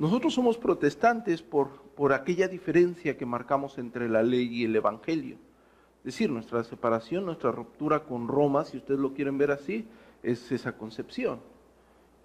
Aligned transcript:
Nosotros 0.00 0.32
somos 0.32 0.56
protestantes 0.56 1.42
por, 1.42 1.82
por 1.94 2.14
aquella 2.14 2.48
diferencia 2.48 3.18
que 3.18 3.26
marcamos 3.26 3.76
entre 3.76 4.08
la 4.08 4.22
ley 4.22 4.48
y 4.50 4.64
el 4.64 4.74
Evangelio. 4.74 5.36
Es 5.98 6.04
decir, 6.04 6.30
nuestra 6.30 6.64
separación, 6.64 7.26
nuestra 7.26 7.52
ruptura 7.52 8.04
con 8.04 8.26
Roma, 8.26 8.64
si 8.64 8.78
ustedes 8.78 8.98
lo 8.98 9.12
quieren 9.12 9.36
ver 9.36 9.50
así, 9.50 9.86
es 10.22 10.50
esa 10.52 10.78
concepción, 10.78 11.40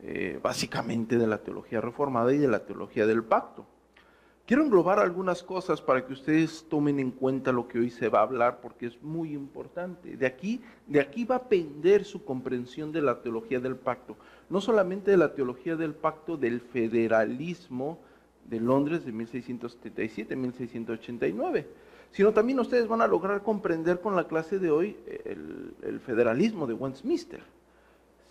eh, 0.01 0.39
básicamente 0.41 1.18
de 1.18 1.27
la 1.27 1.39
teología 1.39 1.82
reformada 1.82 2.32
y 2.33 2.38
de 2.38 2.47
la 2.47 2.65
teología 2.65 3.05
del 3.05 3.25
pacto. 3.25 3.65
Quiero 4.46 4.64
englobar 4.64 5.00
algunas 5.00 5.41
cosas 5.41 5.82
para 5.82 6.05
que 6.05 6.14
ustedes 6.14 6.68
tomen 6.70 7.00
en 7.00 7.09
cuenta 7.09 7.52
lo 7.52 7.68
que 7.68 7.80
hoy 7.80 7.89
se 7.89 8.09
va 8.09 8.20
a 8.20 8.23
hablar, 8.23 8.60
porque 8.61 8.86
es 8.86 9.02
muy 9.02 9.34
importante. 9.34 10.18
De 10.18 10.28
aquí, 10.28 10.61
de 10.86 11.00
aquí 11.00 11.25
va 11.25 11.38
a 11.38 11.50
pender 11.50 12.06
su 12.06 12.24
comprensión 12.24 12.92
de 12.92 13.02
la 13.02 13.24
teología 13.24 13.60
del 13.60 13.75
pacto, 13.75 14.16
no 14.52 14.61
solamente 14.61 15.10
de 15.10 15.18
la 15.18 15.33
teología 15.33 15.75
del 15.75 15.96
pacto 15.96 16.38
del 16.38 16.61
federalismo 16.61 17.97
de 18.47 18.60
Londres 18.60 19.04
de 19.04 19.14
1677-1689, 19.14 21.66
sino 22.11 22.32
también 22.32 22.60
ustedes 22.60 22.88
van 22.88 23.02
a 23.02 23.07
lograr 23.07 23.41
comprender 23.41 24.00
con 24.00 24.16
la 24.16 24.27
clase 24.27 24.60
de 24.60 24.69
hoy 24.69 24.96
el, 25.25 25.74
el 25.82 26.00
federalismo 26.00 26.68
de 26.68 26.75
Westminster. 26.75 27.41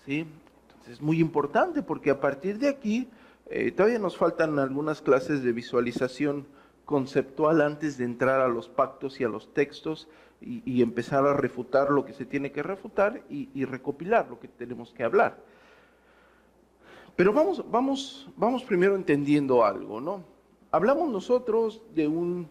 ¿sí? 0.07 0.25
Entonces 0.69 0.93
es 0.93 1.03
muy 1.03 1.19
importante 1.19 1.83
porque 1.83 2.11
a 2.11 2.21
partir 2.21 2.61
de 2.61 2.69
aquí 2.69 3.09
eh, 3.47 3.73
todavía 3.73 3.99
nos 3.99 4.17
faltan 4.17 4.59
algunas 4.59 5.03
clases 5.03 5.43
de 5.43 5.53
visualización 5.53 6.47
conceptual 6.85 7.61
antes 7.61 7.99
de 7.99 8.05
entrar 8.05 8.41
a 8.41 8.49
los 8.49 8.69
pactos 8.69 9.21
y 9.21 9.25
a 9.25 9.29
los 9.29 9.53
textos 9.53 10.09
y, 10.41 10.83
empezar 10.83 11.27
a 11.27 11.33
refutar 11.33 11.91
lo 11.91 12.05
que 12.05 12.13
se 12.13 12.27
tiene 12.27 12.53
que 12.53 12.63
refutar 12.63 13.23
y, 13.31 13.65
recopilar 13.65 14.29
lo 14.29 14.39
que 14.39 14.49
tenemos 14.49 14.93
que 14.93 15.03
hablar. 15.03 15.39
Pero 17.17 17.33
vamos, 17.33 17.65
vamos, 17.71 18.29
vamos 18.37 18.63
primero 18.65 18.97
entendiendo 18.97 19.65
algo, 19.65 20.01
¿no? 20.01 20.23
Hablamos 20.71 21.09
nosotros 21.09 21.81
de 21.95 22.09
un, 22.09 22.49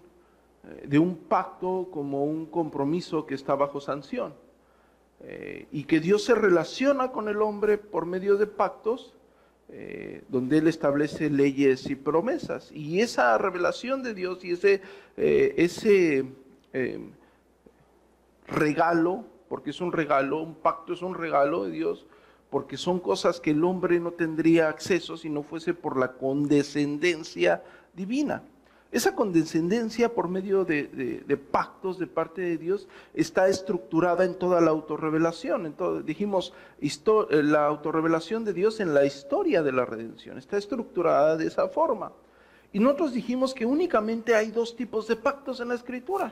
eh, 0.63 0.85
de 0.87 0.97
un 0.97 1.17
pacto 1.17 1.89
como 1.91 2.23
un 2.23 2.45
compromiso 2.45 3.25
que 3.25 3.35
está 3.35 3.53
bajo 3.53 3.81
sanción 3.81 4.33
eh, 5.19 5.67
y 5.71 5.83
que 5.83 5.99
Dios 5.99 6.23
se 6.23 6.33
relaciona 6.33 7.11
con 7.11 7.27
el 7.27 7.41
hombre 7.41 7.77
por 7.77 8.05
medio 8.05 8.37
de 8.37 8.47
pactos 8.47 9.13
eh, 9.69 10.23
donde 10.29 10.59
Él 10.59 10.67
establece 10.67 11.29
leyes 11.29 11.89
y 11.89 11.95
promesas. 11.95 12.71
Y 12.71 12.99
esa 12.99 13.37
revelación 13.37 14.03
de 14.03 14.13
Dios 14.13 14.43
y 14.43 14.51
ese, 14.51 14.81
eh, 15.17 15.55
ese 15.57 16.25
eh, 16.73 16.99
regalo, 18.47 19.25
porque 19.49 19.71
es 19.71 19.81
un 19.81 19.91
regalo, 19.91 20.41
un 20.41 20.55
pacto 20.55 20.93
es 20.93 21.01
un 21.01 21.15
regalo 21.15 21.63
de 21.65 21.71
Dios, 21.71 22.05
porque 22.49 22.77
son 22.77 22.99
cosas 22.99 23.39
que 23.39 23.51
el 23.51 23.63
hombre 23.63 23.99
no 23.99 24.11
tendría 24.11 24.69
acceso 24.69 25.17
si 25.17 25.29
no 25.29 25.41
fuese 25.41 25.73
por 25.73 25.97
la 25.97 26.13
condescendencia 26.13 27.63
divina. 27.95 28.43
Esa 28.93 29.15
condescendencia 29.15 30.13
por 30.13 30.27
medio 30.27 30.65
de, 30.65 31.39
pactos 31.49 31.97
de 31.97 32.05
parte 32.05 32.43
de 32.43 32.59
Dios 32.59 32.87
está 33.15 33.47
estructurada 33.47 34.23
en 34.23 34.35
toda 34.35 34.61
la 34.61 34.69
autorrevelación. 34.69 35.65
Entonces, 35.65 36.05
dijimos, 36.05 36.53
eh, 36.79 37.41
la 37.41 37.65
autorrevelación 37.65 38.45
de 38.45 38.53
Dios 38.53 38.79
en 38.79 38.93
la 38.93 39.03
historia 39.03 39.63
de 39.63 39.71
la 39.71 39.83
redención 39.83 40.37
está 40.37 40.57
estructurada 40.57 41.35
de 41.37 41.47
esa 41.47 41.69
forma. 41.69 42.11
Y 42.71 42.77
nosotros 42.77 43.13
dijimos 43.13 43.55
que 43.55 43.65
únicamente 43.65 44.35
hay 44.35 44.51
dos 44.51 44.75
tipos 44.75 45.07
de 45.07 45.15
pactos 45.15 45.59
en 45.59 45.69
la 45.69 45.75
escritura. 45.75 46.31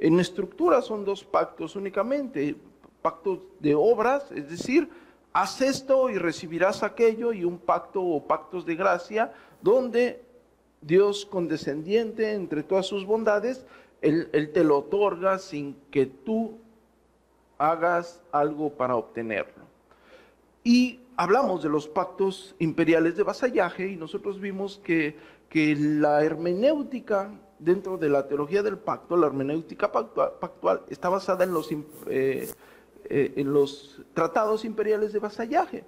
En 0.00 0.18
estructura 0.18 0.82
son 0.82 1.04
dos 1.04 1.22
pactos 1.22 1.76
únicamente, 1.76 2.56
pactos 3.00 3.38
de 3.60 3.76
obras, 3.76 4.32
es 4.32 4.50
decir, 4.50 4.90
haz 5.32 5.60
esto 5.60 6.10
y 6.10 6.18
recibirás 6.18 6.82
aquello, 6.82 7.32
y 7.32 7.44
un 7.44 7.58
pacto 7.58 8.02
o 8.02 8.26
pactos 8.26 8.66
de 8.66 8.74
gracia, 8.74 9.32
donde 9.62 10.25
Dios 10.86 11.26
condescendiente 11.26 12.32
entre 12.32 12.62
todas 12.62 12.86
sus 12.86 13.04
bondades, 13.04 13.66
él, 14.02 14.50
te 14.52 14.62
lo 14.62 14.78
otorga 14.78 15.38
sin 15.38 15.76
que 15.90 16.06
tú 16.06 16.58
hagas 17.58 18.22
algo 18.30 18.70
para 18.70 18.94
obtenerlo. 18.94 19.64
Y 20.62 21.00
hablamos 21.16 21.62
de 21.62 21.68
los 21.68 21.88
pactos 21.88 22.54
imperiales 22.58 23.16
de 23.16 23.22
vasallaje 23.24 23.88
y 23.88 23.96
nosotros 23.96 24.40
vimos 24.40 24.80
que, 24.84 25.16
que 25.48 25.74
la 25.74 26.22
hermenéutica 26.24 27.32
dentro 27.58 27.96
de 27.96 28.08
la 28.08 28.28
teología 28.28 28.62
del 28.62 28.78
pacto, 28.78 29.16
la 29.16 29.26
hermenéutica 29.26 29.90
pactual, 29.90 30.82
está 30.88 31.08
basada 31.08 31.44
en 31.44 31.52
los, 31.52 31.70
eh, 31.72 32.48
eh, 33.08 33.32
en 33.36 33.52
los 33.52 34.02
tratados 34.14 34.64
imperiales 34.64 35.12
de 35.12 35.18
vasallaje. 35.18 35.84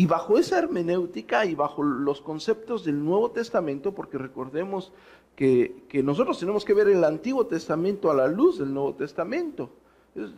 Y 0.00 0.06
bajo 0.06 0.38
esa 0.38 0.58
hermenéutica 0.58 1.44
y 1.44 1.54
bajo 1.54 1.82
los 1.82 2.22
conceptos 2.22 2.86
del 2.86 3.04
Nuevo 3.04 3.32
Testamento, 3.32 3.94
porque 3.94 4.16
recordemos 4.16 4.94
que, 5.36 5.84
nosotros 6.02 6.38
tenemos 6.38 6.64
que 6.64 6.72
ver 6.72 6.88
el 6.88 7.04
Antiguo 7.04 7.46
Testamento 7.46 8.10
a 8.10 8.14
la 8.14 8.26
luz 8.26 8.60
del 8.60 8.72
Nuevo 8.72 8.94
Testamento. 8.94 9.68
Es 10.14 10.30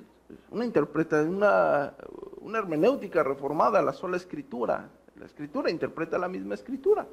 una, 0.51 0.65
interpreta, 0.65 1.23
una, 1.23 1.95
una 2.41 2.59
hermenéutica 2.59 3.23
reformada 3.23 3.81
la 3.83 3.93
sola 3.93 4.17
escritura. 4.17 4.91
La 5.15 5.27
escritura 5.27 5.71
interpreta 5.71 6.19
la 6.19 6.29
misma 6.29 6.55
escritura. 6.55 7.07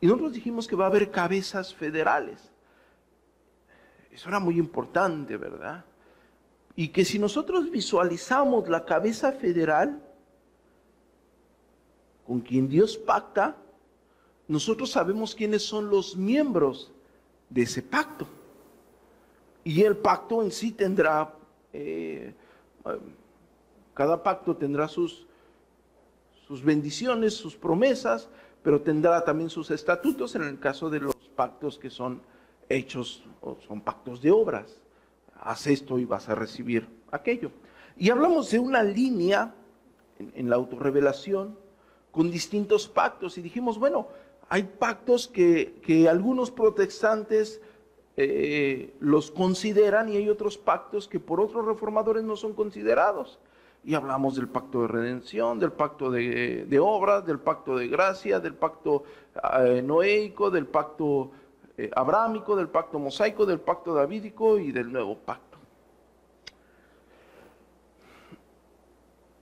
Y 0.00 0.06
nosotros 0.06 0.32
dijimos 0.32 0.66
que 0.66 0.76
va 0.76 0.86
a 0.86 0.88
haber 0.88 1.10
cabezas 1.10 1.74
federales. 1.74 2.50
Eso 4.10 4.30
era 4.30 4.40
muy 4.40 4.58
importante, 4.58 5.36
¿verdad? 5.36 5.84
Y 6.76 6.88
que 6.88 7.04
si 7.04 7.18
nosotros 7.18 7.70
visualizamos 7.70 8.70
la 8.70 8.86
cabeza 8.86 9.32
federal, 9.32 10.00
con 12.30 12.42
quien 12.42 12.68
Dios 12.68 12.96
pacta, 12.96 13.56
nosotros 14.46 14.92
sabemos 14.92 15.34
quiénes 15.34 15.64
son 15.64 15.90
los 15.90 16.16
miembros 16.16 16.92
de 17.48 17.62
ese 17.62 17.82
pacto. 17.82 18.24
Y 19.64 19.82
el 19.82 19.96
pacto 19.96 20.40
en 20.40 20.52
sí 20.52 20.70
tendrá, 20.70 21.34
eh, 21.72 22.32
cada 23.94 24.22
pacto 24.22 24.56
tendrá 24.56 24.86
sus, 24.86 25.26
sus 26.46 26.62
bendiciones, 26.62 27.34
sus 27.34 27.56
promesas, 27.56 28.28
pero 28.62 28.80
tendrá 28.80 29.24
también 29.24 29.50
sus 29.50 29.72
estatutos 29.72 30.36
en 30.36 30.44
el 30.44 30.60
caso 30.60 30.88
de 30.88 31.00
los 31.00 31.16
pactos 31.34 31.80
que 31.80 31.90
son 31.90 32.22
hechos 32.68 33.24
o 33.40 33.58
son 33.66 33.80
pactos 33.80 34.22
de 34.22 34.30
obras. 34.30 34.80
Haz 35.34 35.66
esto 35.66 35.98
y 35.98 36.04
vas 36.04 36.28
a 36.28 36.36
recibir 36.36 36.86
aquello. 37.10 37.50
Y 37.96 38.08
hablamos 38.08 38.52
de 38.52 38.60
una 38.60 38.84
línea 38.84 39.52
en, 40.20 40.30
en 40.36 40.48
la 40.48 40.54
autorrevelación 40.54 41.58
con 42.10 42.30
distintos 42.30 42.88
pactos 42.88 43.38
y 43.38 43.42
dijimos, 43.42 43.78
bueno, 43.78 44.08
hay 44.48 44.64
pactos 44.64 45.28
que, 45.28 46.08
algunos 46.10 46.50
protestantes 46.50 47.60
eh, 48.16 48.94
los 48.98 49.30
consideran 49.30 50.08
y 50.08 50.16
hay 50.16 50.28
otros 50.28 50.58
pactos 50.58 51.06
que 51.06 51.20
por 51.20 51.40
otros 51.40 51.64
reformadores 51.64 52.24
no 52.24 52.36
son 52.36 52.54
considerados. 52.54 53.38
Y 53.82 53.94
hablamos 53.94 54.34
del 54.34 54.48
pacto 54.48 54.82
de 54.82 54.88
redención, 54.88 55.58
del 55.58 55.72
pacto 55.72 56.10
de, 56.10 56.78
obras, 56.82 57.24
del 57.24 57.38
pacto 57.38 57.76
de 57.76 57.88
gracia, 57.88 58.38
del 58.40 58.54
pacto 58.54 59.04
eh, 59.60 59.80
noéico, 59.82 60.50
del 60.50 60.66
pacto 60.66 61.30
eh, 61.78 61.90
abrámico, 61.94 62.56
del 62.56 62.68
pacto 62.68 62.98
mosaico, 62.98 63.46
del 63.46 63.60
pacto 63.60 63.94
davídico 63.94 64.58
y 64.58 64.70
del 64.72 64.92
nuevo 64.92 65.16
pacto. 65.16 65.49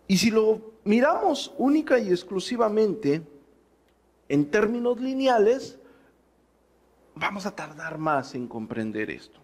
Y 0.09 0.17
si 0.17 0.31
lo 0.31 0.73
miramos 0.85 1.55
única 1.59 1.99
y 1.99 2.09
exclusivamente 2.09 3.23
en 4.29 4.51
términos 4.51 4.99
lineales, 4.99 5.79
vamos 7.15 7.45
a 7.45 7.55
tardar 7.55 7.99
más 7.99 8.35
en 8.35 8.49
comprender 8.49 9.11
esto. 9.11 9.39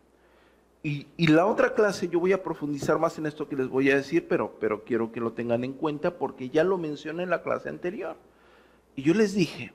Y, 0.82 1.06
la 1.28 1.46
otra 1.46 1.74
clase, 1.74 2.08
yo 2.08 2.20
voy 2.20 2.32
a 2.32 2.42
profundizar 2.42 2.98
más 2.98 3.16
en 3.16 3.24
esto 3.24 3.48
que 3.48 3.56
les 3.56 3.68
voy 3.68 3.90
a 3.90 3.96
decir, 3.96 4.28
pero, 4.28 4.56
pero 4.60 4.84
quiero 4.84 5.12
que 5.12 5.20
lo 5.20 5.32
tengan 5.32 5.64
en 5.64 5.72
cuenta 5.72 6.18
porque 6.18 6.50
ya 6.50 6.62
lo 6.62 6.76
mencioné 6.76 7.22
en 7.22 7.30
la 7.30 7.42
clase 7.42 7.70
anterior. 7.70 8.16
Y 8.94 9.02
yo 9.02 9.14
les 9.14 9.34
dije, 9.34 9.72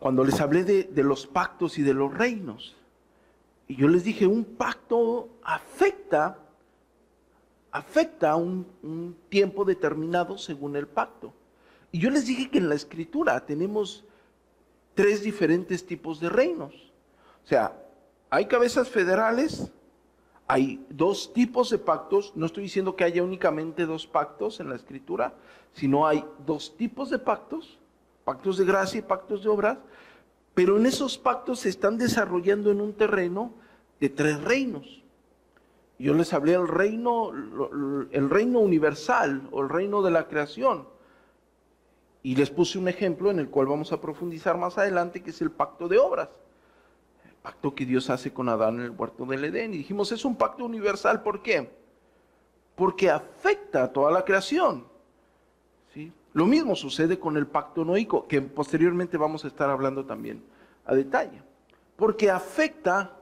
cuando 0.00 0.24
les 0.24 0.40
hablé 0.40 0.64
de, 0.64 0.82
de 0.84 1.04
los 1.04 1.28
pactos 1.28 1.78
y 1.78 1.82
de 1.82 1.94
los 1.94 2.12
reinos, 2.12 2.76
y 3.68 3.76
yo 3.76 3.86
les 3.86 4.02
dije, 4.02 4.26
un 4.26 4.44
pacto 4.44 5.28
afecta 5.44 6.45
afecta 7.76 8.30
a 8.30 8.36
un, 8.36 9.16
tiempo 9.28 9.64
determinado 9.64 10.38
según 10.38 10.76
el 10.76 10.86
pacto. 10.86 11.32
Y 11.92 11.98
yo 11.98 12.10
les 12.10 12.26
dije 12.26 12.50
que 12.50 12.58
en 12.58 12.68
la 12.68 12.74
escritura 12.74 13.44
tenemos 13.44 14.04
tres 14.94 15.22
diferentes 15.22 15.86
tipos 15.86 16.18
de 16.20 16.28
reinos. 16.28 16.74
O 17.44 17.48
sea, 17.48 17.76
hay 18.30 18.46
cabezas 18.46 18.88
federales, 18.88 19.70
hay 20.46 20.84
dos 20.88 21.32
tipos 21.32 21.70
de 21.70 21.78
pactos. 21.78 22.32
No 22.34 22.46
estoy 22.46 22.64
diciendo 22.64 22.96
que 22.96 23.04
haya 23.04 23.22
únicamente 23.22 23.86
dos 23.86 24.06
pactos 24.06 24.58
en 24.60 24.68
la 24.70 24.76
escritura, 24.76 25.34
sino 25.72 26.06
hay 26.06 26.24
dos 26.46 26.76
tipos 26.76 27.10
de 27.10 27.18
pactos, 27.18 27.78
pactos 28.24 28.56
de 28.56 28.64
gracia 28.64 28.98
y 28.98 29.02
pactos 29.02 29.42
de 29.42 29.50
obras, 29.50 29.78
pero 30.54 30.78
en 30.78 30.86
esos 30.86 31.18
pactos 31.18 31.60
se 31.60 31.68
están 31.68 31.98
desarrollando 31.98 32.70
en 32.70 32.80
un 32.80 32.94
terreno 32.94 33.52
de 34.00 34.08
tres 34.08 34.42
reinos. 34.42 35.02
Yo 35.98 36.12
les 36.12 36.32
hablé 36.34 36.52
del 36.52 36.68
reino, 36.68 37.30
el 38.10 38.30
reino 38.30 38.60
universal 38.60 39.48
o 39.50 39.62
el 39.62 39.68
reino 39.68 40.02
de 40.02 40.10
la 40.10 40.28
creación. 40.28 40.86
Y 42.22 42.36
les 42.36 42.50
puse 42.50 42.78
un 42.78 42.88
ejemplo 42.88 43.30
en 43.30 43.38
el 43.38 43.48
cual 43.48 43.66
vamos 43.66 43.92
a 43.92 44.00
profundizar 44.00 44.58
más 44.58 44.76
adelante, 44.76 45.22
que 45.22 45.30
es 45.30 45.40
el 45.40 45.50
pacto 45.50 45.88
de 45.88 45.98
obras. 45.98 46.28
El 47.24 47.34
pacto 47.36 47.74
que 47.74 47.86
Dios 47.86 48.10
hace 48.10 48.32
con 48.32 48.48
Adán 48.48 48.80
en 48.80 48.82
el 48.82 48.90
huerto 48.90 49.24
del 49.24 49.44
Edén. 49.44 49.72
Y 49.72 49.78
dijimos, 49.78 50.12
es 50.12 50.24
un 50.24 50.36
pacto 50.36 50.64
universal. 50.64 51.22
¿Por 51.22 51.40
qué? 51.40 51.70
Porque 52.74 53.08
afecta 53.08 53.84
a 53.84 53.92
toda 53.92 54.10
la 54.10 54.24
creación. 54.24 54.84
¿sí? 55.94 56.12
Lo 56.34 56.44
mismo 56.44 56.76
sucede 56.76 57.18
con 57.18 57.38
el 57.38 57.46
pacto 57.46 57.84
noico, 57.84 58.26
que 58.26 58.42
posteriormente 58.42 59.16
vamos 59.16 59.44
a 59.44 59.48
estar 59.48 59.70
hablando 59.70 60.04
también 60.04 60.42
a 60.84 60.94
detalle. 60.94 61.40
Porque 61.96 62.30
afecta 62.30 63.12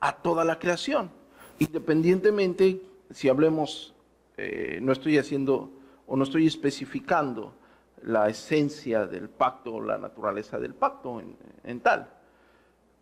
a 0.00 0.16
toda 0.16 0.44
la 0.44 0.58
creación. 0.58 1.10
Independientemente, 1.58 2.82
si 3.10 3.28
hablemos, 3.28 3.94
eh, 4.36 4.78
no 4.82 4.92
estoy 4.92 5.18
haciendo 5.18 5.70
o 6.06 6.16
no 6.16 6.24
estoy 6.24 6.46
especificando 6.46 7.54
la 8.02 8.28
esencia 8.28 9.06
del 9.06 9.28
pacto, 9.28 9.80
la 9.80 9.96
naturaleza 9.96 10.58
del 10.58 10.74
pacto 10.74 11.22
en, 11.64 11.80
tal. 11.80 12.10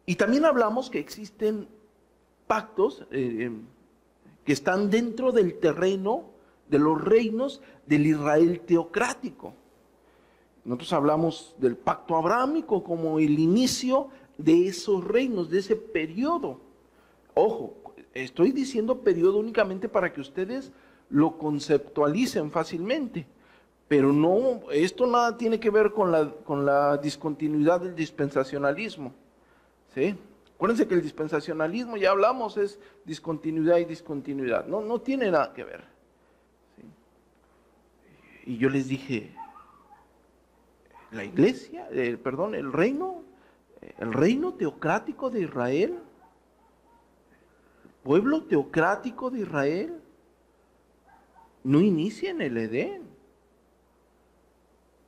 Y 0.06 0.16
también 0.16 0.44
hablamos 0.44 0.90
que 0.90 0.98
existen 0.98 1.66
pactos 2.46 3.06
eh, 3.10 3.50
que 4.44 4.52
están 4.52 4.90
dentro 4.90 5.32
del 5.32 5.58
terreno 5.58 6.30
de 6.68 6.78
los 6.78 7.02
reinos 7.02 7.62
del 7.86 8.06
Israel 8.06 8.60
teocrático. 8.60 9.54
Nosotros 10.64 10.92
hablamos 10.92 11.56
del 11.58 11.76
pacto 11.76 12.16
abrámico 12.16 12.84
como 12.84 13.18
el 13.18 13.38
inicio 13.38 14.08
de 14.38 14.68
esos 14.68 15.04
reinos, 15.04 15.50
de 15.50 15.58
ese 15.58 15.74
periodo. 15.74 16.60
Ojo, 17.34 17.74
estoy 18.14 18.52
diciendo 18.52 19.00
periodo 19.00 19.38
únicamente 19.38 19.88
para 19.88 20.12
que 20.12 20.20
ustedes 20.20 20.72
lo 21.10 21.38
conceptualicen 21.38 22.50
fácilmente. 22.50 23.26
Pero 23.88 24.12
no, 24.12 24.70
esto 24.70 25.06
nada 25.06 25.36
tiene 25.36 25.60
que 25.60 25.70
ver 25.70 25.92
con 25.92 26.10
la, 26.10 26.30
con 26.30 26.64
la 26.64 26.96
discontinuidad 26.96 27.80
del 27.80 27.94
dispensacionalismo. 27.94 29.12
¿sí? 29.94 30.16
Acuérdense 30.54 30.86
que 30.86 30.94
el 30.94 31.02
dispensacionalismo, 31.02 31.96
ya 31.96 32.12
hablamos, 32.12 32.56
es 32.56 32.78
discontinuidad 33.04 33.78
y 33.78 33.84
discontinuidad. 33.84 34.66
No, 34.66 34.80
no 34.80 35.00
tiene 35.00 35.30
nada 35.30 35.52
que 35.52 35.64
ver. 35.64 35.84
Y 38.46 38.56
yo 38.56 38.70
les 38.70 38.88
dije, 38.88 39.34
la 41.10 41.24
iglesia, 41.24 41.88
perdón, 42.22 42.54
el 42.54 42.72
reino, 42.72 43.22
el 43.98 44.12
reino 44.12 44.54
teocrático 44.54 45.30
de 45.30 45.42
Israel, 45.42 45.98
el 45.98 46.11
pueblo 48.02 48.42
teocrático 48.42 49.30
de 49.30 49.40
Israel, 49.40 50.00
no 51.64 51.80
inicia 51.80 52.30
en 52.30 52.40
el 52.40 52.56
Edén. 52.56 53.02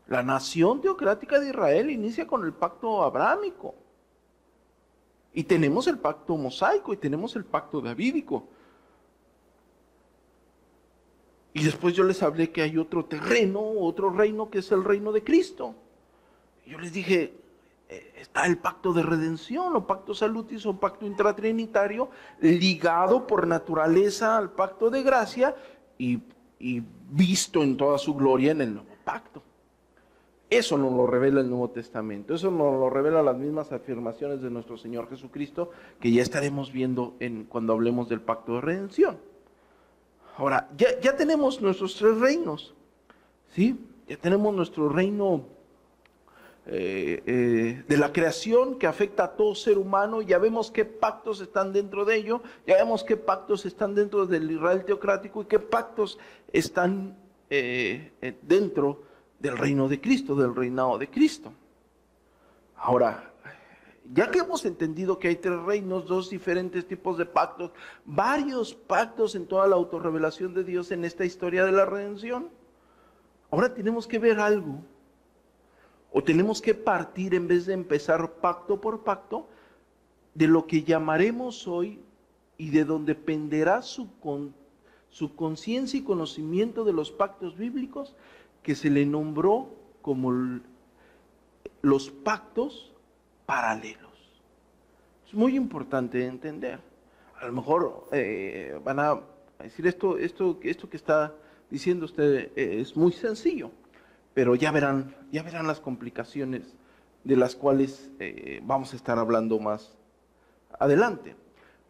La 0.06 0.22
nación 0.22 0.80
teocrática 0.80 1.40
de 1.40 1.48
Israel 1.48 1.90
inicia 1.90 2.26
con 2.26 2.44
el 2.44 2.52
pacto 2.52 3.02
abrámico. 3.02 3.74
Y 5.32 5.44
tenemos 5.44 5.86
el 5.88 5.98
pacto 5.98 6.36
mosaico 6.36 6.92
y 6.92 6.96
tenemos 6.96 7.34
el 7.34 7.44
pacto 7.44 7.80
davídico. 7.80 8.46
Y 11.52 11.64
después 11.64 11.94
yo 11.94 12.04
les 12.04 12.22
hablé 12.22 12.50
que 12.50 12.62
hay 12.62 12.78
otro 12.78 13.04
terreno, 13.04 13.60
otro 13.60 14.10
reino 14.10 14.50
que 14.50 14.58
es 14.58 14.70
el 14.72 14.84
reino 14.84 15.12
de 15.12 15.24
Cristo. 15.24 15.74
Yo 16.66 16.78
les 16.78 16.92
dije, 16.92 17.32
está 17.88 18.46
el 18.46 18.58
pacto 18.58 18.92
de 18.92 19.02
redención 19.02 19.76
o 19.76 19.86
pacto 19.86 20.14
salutis 20.14 20.64
o 20.66 20.78
pacto 20.80 21.06
intratrinitario 21.06 22.08
ligado 22.40 23.26
por 23.26 23.46
naturaleza 23.46 24.36
al 24.36 24.50
pacto 24.50 24.90
de 24.90 25.02
gracia 25.02 25.54
y, 25.98 26.20
y 26.58 26.82
visto 27.10 27.62
en 27.62 27.76
toda 27.76 27.98
su 27.98 28.14
gloria 28.14 28.52
en 28.52 28.60
el 28.60 28.74
nuevo 28.74 28.94
pacto. 29.04 29.42
Eso 30.50 30.78
nos 30.78 30.92
lo 30.92 31.06
revela 31.06 31.40
el 31.40 31.48
Nuevo 31.48 31.70
Testamento, 31.70 32.34
eso 32.34 32.50
nos 32.50 32.78
lo 32.78 32.88
revela 32.88 33.22
las 33.22 33.36
mismas 33.36 33.72
afirmaciones 33.72 34.40
de 34.40 34.50
nuestro 34.50 34.76
Señor 34.76 35.08
Jesucristo 35.08 35.70
que 36.00 36.12
ya 36.12 36.22
estaremos 36.22 36.70
viendo 36.70 37.14
en, 37.18 37.44
cuando 37.44 37.72
hablemos 37.72 38.08
del 38.08 38.20
pacto 38.20 38.56
de 38.56 38.60
redención. 38.60 39.18
Ahora, 40.36 40.68
ya, 40.76 41.00
ya 41.00 41.16
tenemos 41.16 41.60
nuestros 41.60 41.96
tres 41.96 42.18
reinos, 42.18 42.74
¿sí? 43.48 43.78
Ya 44.06 44.16
tenemos 44.16 44.54
nuestro 44.54 44.88
reino 44.88 45.44
eh, 46.66 47.22
eh, 47.26 47.84
de 47.86 47.96
la 47.98 48.10
creación 48.10 48.78
que 48.78 48.86
afecta 48.86 49.24
a 49.24 49.36
todo 49.36 49.54
ser 49.54 49.76
humano, 49.76 50.22
ya 50.22 50.38
vemos 50.38 50.70
qué 50.70 50.86
pactos 50.86 51.42
están 51.42 51.74
dentro 51.74 52.06
de 52.06 52.16
ello, 52.16 52.42
ya 52.66 52.76
vemos 52.76 53.04
qué 53.04 53.18
pactos 53.18 53.66
están 53.66 53.94
dentro 53.94 54.24
del 54.24 54.50
Israel 54.50 54.84
teocrático 54.84 55.42
y 55.42 55.44
qué 55.44 55.58
pactos 55.58 56.18
están 56.52 57.18
eh, 57.50 58.12
dentro 58.40 59.02
del 59.38 59.58
reino 59.58 59.88
de 59.88 60.00
Cristo, 60.00 60.34
del 60.34 60.54
reinado 60.54 60.96
de 60.96 61.10
Cristo. 61.10 61.52
Ahora, 62.76 63.34
ya 64.10 64.30
que 64.30 64.38
hemos 64.38 64.64
entendido 64.64 65.18
que 65.18 65.28
hay 65.28 65.36
tres 65.36 65.60
reinos, 65.60 66.06
dos 66.06 66.30
diferentes 66.30 66.86
tipos 66.86 67.18
de 67.18 67.26
pactos, 67.26 67.72
varios 68.06 68.74
pactos 68.74 69.34
en 69.34 69.46
toda 69.46 69.66
la 69.66 69.76
autorrevelación 69.76 70.54
de 70.54 70.64
Dios 70.64 70.90
en 70.92 71.04
esta 71.04 71.26
historia 71.26 71.66
de 71.66 71.72
la 71.72 71.84
redención, 71.84 72.48
ahora 73.50 73.74
tenemos 73.74 74.06
que 74.06 74.18
ver 74.18 74.40
algo. 74.40 74.82
O 76.16 76.22
tenemos 76.22 76.62
que 76.62 76.74
partir 76.74 77.34
en 77.34 77.48
vez 77.48 77.66
de 77.66 77.74
empezar 77.74 78.34
pacto 78.34 78.80
por 78.80 79.02
pacto 79.02 79.48
de 80.32 80.46
lo 80.46 80.64
que 80.64 80.84
llamaremos 80.84 81.66
hoy 81.66 81.98
y 82.56 82.70
de 82.70 82.84
donde 82.84 83.14
dependerá 83.14 83.82
su, 83.82 84.08
su 85.10 85.34
conciencia 85.34 85.98
y 85.98 86.04
conocimiento 86.04 86.84
de 86.84 86.92
los 86.92 87.10
pactos 87.10 87.56
bíblicos, 87.56 88.14
que 88.62 88.76
se 88.76 88.90
le 88.90 89.04
nombró 89.04 89.74
como 90.02 90.60
los 91.82 92.10
pactos 92.10 92.92
paralelos. 93.44 94.12
Es 95.26 95.34
muy 95.34 95.56
importante 95.56 96.24
entender. 96.26 96.78
A 97.40 97.46
lo 97.46 97.54
mejor 97.54 98.06
eh, 98.12 98.78
van 98.84 99.00
a 99.00 99.20
decir 99.58 99.84
esto, 99.88 100.16
esto, 100.16 100.60
esto 100.62 100.88
que 100.88 100.96
está 100.96 101.34
diciendo 101.68 102.04
usted 102.04 102.52
eh, 102.54 102.80
es 102.80 102.96
muy 102.96 103.10
sencillo, 103.10 103.72
pero 104.34 104.56
ya 104.56 104.72
verán, 104.72 105.14
ya 105.32 105.42
verán 105.42 105.66
las 105.66 105.80
complicaciones 105.80 106.74
de 107.22 107.36
las 107.36 107.56
cuales 107.56 108.10
eh, 108.18 108.60
vamos 108.64 108.92
a 108.92 108.96
estar 108.96 109.18
hablando 109.18 109.58
más 109.58 109.96
adelante. 110.78 111.36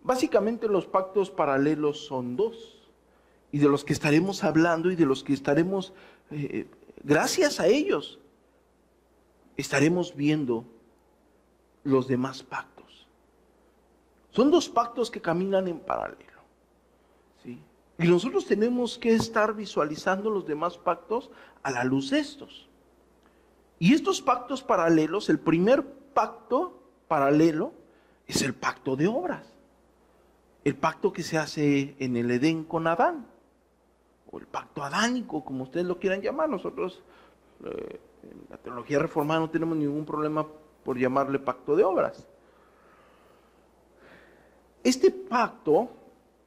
Básicamente 0.02 0.68
los 0.68 0.86
pactos 0.86 1.30
paralelos 1.30 2.06
son 2.06 2.36
dos, 2.36 2.90
y 3.50 3.58
de 3.58 3.68
los 3.68 3.84
que 3.84 3.92
estaremos 3.92 4.44
hablando 4.44 4.90
y 4.90 4.96
de 4.96 5.06
los 5.06 5.24
que 5.24 5.32
estaremos 5.32 5.92
eh, 6.30 6.66
gracias 7.02 7.60
a 7.60 7.66
ellos, 7.66 8.18
estaremos 9.56 10.16
viendo 10.16 10.64
los 11.84 12.08
demás 12.08 12.42
pactos. 12.42 13.06
Son 14.30 14.50
dos 14.50 14.68
pactos 14.68 15.10
que 15.10 15.20
caminan 15.20 15.68
en 15.68 15.78
paralelo. 15.78 16.33
Y 17.98 18.08
nosotros 18.08 18.46
tenemos 18.46 18.98
que 18.98 19.14
estar 19.14 19.54
visualizando 19.54 20.30
los 20.30 20.46
demás 20.46 20.78
pactos 20.78 21.30
a 21.62 21.70
la 21.70 21.84
luz 21.84 22.10
de 22.10 22.18
estos. 22.18 22.68
Y 23.78 23.94
estos 23.94 24.20
pactos 24.20 24.62
paralelos, 24.62 25.28
el 25.28 25.38
primer 25.38 25.84
pacto 26.14 26.82
paralelo 27.08 27.72
es 28.26 28.42
el 28.42 28.54
pacto 28.54 28.96
de 28.96 29.06
obras. 29.06 29.46
El 30.64 30.76
pacto 30.76 31.12
que 31.12 31.22
se 31.22 31.38
hace 31.38 31.94
en 31.98 32.16
el 32.16 32.30
Edén 32.30 32.64
con 32.64 32.86
Adán 32.86 33.26
el 34.38 34.46
pacto 34.46 34.82
adánico, 34.82 35.44
como 35.44 35.64
ustedes 35.64 35.86
lo 35.86 35.98
quieran 35.98 36.20
llamar. 36.20 36.48
Nosotros 36.48 37.02
eh, 37.64 38.00
en 38.22 38.46
la 38.50 38.56
teología 38.56 38.98
reformada 38.98 39.40
no 39.40 39.50
tenemos 39.50 39.76
ningún 39.76 40.04
problema 40.04 40.46
por 40.84 40.98
llamarle 40.98 41.38
pacto 41.38 41.76
de 41.76 41.84
obras. 41.84 42.26
Este 44.82 45.10
pacto, 45.10 45.88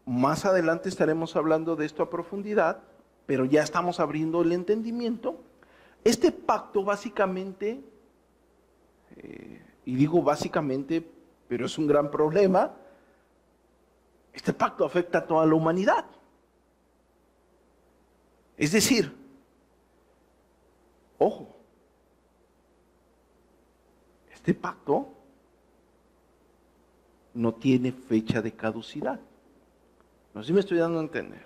más 0.08 0.46
adelante 0.46 0.88
estaremos 0.88 1.36
hablando 1.36 1.76
de 1.76 1.86
esto 1.86 2.02
a 2.02 2.10
profundidad, 2.10 2.82
pero 3.26 3.44
ya 3.44 3.62
estamos 3.62 4.00
abriendo 4.00 4.42
el 4.42 4.54
entendimiento. 4.54 5.44
Este 6.06 6.32
pacto 6.32 6.86
básicamente, 6.86 7.84
eh, 9.18 9.62
y 9.84 9.96
digo 9.96 10.24
básicamente, 10.24 11.06
pero 11.50 11.66
es 11.66 11.78
un 11.78 11.88
gran 11.88 12.10
problema, 12.10 12.72
este 14.32 14.54
pacto 14.54 14.86
afecta 14.86 15.18
a 15.18 15.28
toda 15.28 15.46
la 15.46 15.56
humanidad. 15.56 16.06
Es 18.56 18.72
decir, 18.72 19.14
ojo, 21.18 21.54
este 24.34 24.54
pacto 24.54 25.10
no 27.34 27.54
tiene 27.56 27.92
fecha 27.92 28.42
de 28.42 28.54
caducidad. 28.54 29.20
No 30.38 30.44
sé 30.44 30.50
si 30.50 30.54
me 30.54 30.60
estoy 30.60 30.78
dando 30.78 31.00
a 31.00 31.02
entender. 31.02 31.42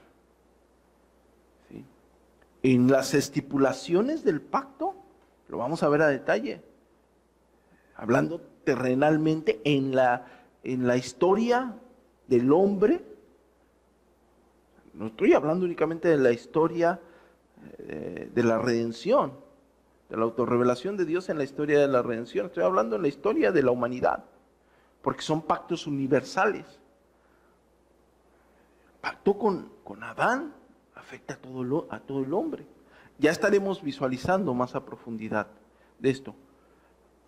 En 2.62 2.92
las 2.92 3.14
estipulaciones 3.14 4.26
del 4.26 4.42
pacto, 4.42 4.96
lo 5.48 5.60
vamos 5.60 5.82
a 5.82 5.88
ver 5.88 6.02
a 6.02 6.10
detalle, 6.10 6.62
hablando 7.96 8.42
terrenalmente 8.66 9.62
en 9.64 9.96
la, 9.96 10.26
en 10.66 10.88
la 10.88 10.98
historia 10.98 11.74
del 12.28 12.52
hombre, 12.52 13.02
no 14.94 15.08
estoy 15.08 15.36
hablando 15.36 15.64
únicamente 15.64 16.10
de 16.10 16.18
la 16.18 16.34
historia 16.34 17.00
eh, 17.78 18.30
de 18.36 18.44
la 18.44 18.58
redención. 18.58 19.32
de 20.10 20.18
la 20.18 20.24
autorrevelación 20.24 20.98
de 20.98 21.06
Dios 21.06 21.30
en 21.30 21.38
la 21.38 21.46
historia 21.46 21.80
de 21.80 21.88
la 21.88 22.02
redención. 22.02 22.48
Estoy 22.48 22.66
hablando 22.66 22.98
en 22.98 23.04
la 23.04 23.08
historia 23.08 23.54
de 23.54 23.64
la 23.64 23.72
humanidad, 23.72 24.26
porque 25.02 25.22
son 25.22 25.44
pactos 25.44 25.88
universales. 25.88 26.81
Pacto 29.02 29.38
con, 29.38 29.72
con 29.84 30.04
Adán 30.04 30.54
afecta 30.96 31.34
a 31.34 31.38
todo, 31.38 31.64
lo, 31.64 31.88
a 31.90 32.00
todo 32.00 32.24
el 32.24 32.34
hombre. 32.34 32.66
Ya 33.18 33.32
estaremos 33.32 33.84
visualizando 33.84 34.54
más 34.54 34.76
a 34.76 34.86
profundidad 34.86 35.48
de 36.00 36.10
esto. 36.10 36.36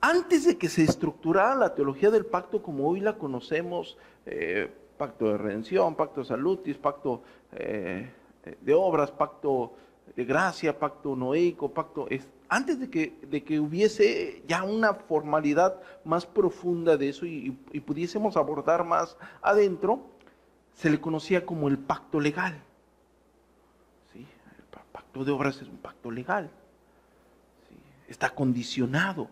Antes 0.02 0.46
de 0.46 0.58
que 0.58 0.70
se 0.70 0.84
estructurara 0.84 1.56
la 1.56 1.76
teología 1.76 2.12
del 2.12 2.26
pacto 2.26 2.62
como 2.62 2.88
hoy 2.88 3.00
la 3.00 3.18
conocemos, 3.18 3.98
eh, 4.26 4.70
pacto 4.98 5.26
de 5.26 5.38
redención, 5.38 5.96
pacto 5.96 6.22
de 6.22 6.28
salutis, 6.28 6.78
pacto 6.78 7.24
eh, 7.54 8.12
de 8.62 8.74
obras, 8.74 9.12
pacto 9.12 9.74
de 10.16 10.26
gracia, 10.26 10.78
pacto 10.78 11.16
noeico, 11.16 11.72
pacto... 11.72 12.08
Es, 12.10 12.28
antes 12.50 12.80
de 12.80 12.90
que, 12.90 13.18
de 13.28 13.44
que 13.44 13.60
hubiese 13.60 14.44
ya 14.48 14.64
una 14.64 14.94
formalidad 14.94 15.82
más 16.04 16.26
profunda 16.26 16.98
de 16.98 17.10
eso 17.10 17.26
y, 17.26 17.52
pudiésemos 17.86 18.38
abordar 18.38 18.84
más 18.84 19.18
adentro, 19.42 20.02
se 20.76 20.90
le 20.90 21.00
conocía 21.00 21.46
como 21.46 21.68
el 21.68 21.78
pacto 21.78 22.20
legal. 22.20 22.62
¿Sí? 24.12 24.20
El 24.58 24.64
pacto 24.92 25.24
de 25.24 25.32
obras 25.32 25.62
es 25.62 25.68
un 25.68 25.78
pacto 25.78 26.12
legal. 26.12 26.50
Está 28.08 28.34
condicionado. 28.34 29.30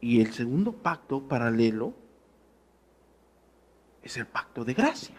Y 0.00 0.20
el 0.20 0.32
segundo 0.32 0.72
pacto 0.72 1.22
paralelo 1.22 1.92
es 4.02 4.16
el 4.16 4.26
pacto 4.26 4.64
de 4.64 4.74
gracia. 4.74 5.16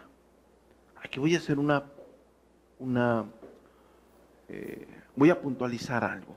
Aquí 1.03 1.19
voy 1.19 1.35
a 1.35 1.37
hacer 1.37 1.59
una, 1.59 1.83
una 2.79 3.25
eh, 4.47 4.87
voy 5.15 5.29
a 5.29 5.39
puntualizar 5.39 6.03
algo. 6.03 6.35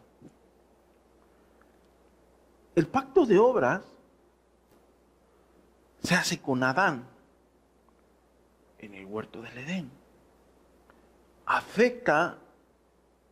El 2.75 2.87
pacto 2.87 3.27
de 3.27 3.39
obras 3.39 3.85
se 6.03 6.15
hace 6.15 6.41
con 6.41 6.63
Adán 6.63 7.07
en 8.79 8.95
el 8.95 9.07
huerto 9.07 9.43
del 9.43 9.59
Edén. 9.59 9.91
Afecta 11.47 12.39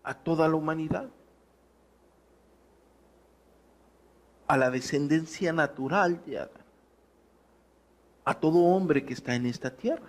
a 0.02 0.14
toda 0.14 0.48
la 0.48 0.56
humanidad. 0.56 1.08
A 4.46 4.56
la 4.56 4.70
descendencia 4.70 5.52
natural 5.52 6.24
de 6.24 6.38
Adán. 6.38 6.64
A 8.24 8.34
todo 8.34 8.58
hombre 8.58 9.04
que 9.04 9.14
está 9.14 9.34
en 9.34 9.46
esta 9.46 9.70
tierra. 9.70 10.08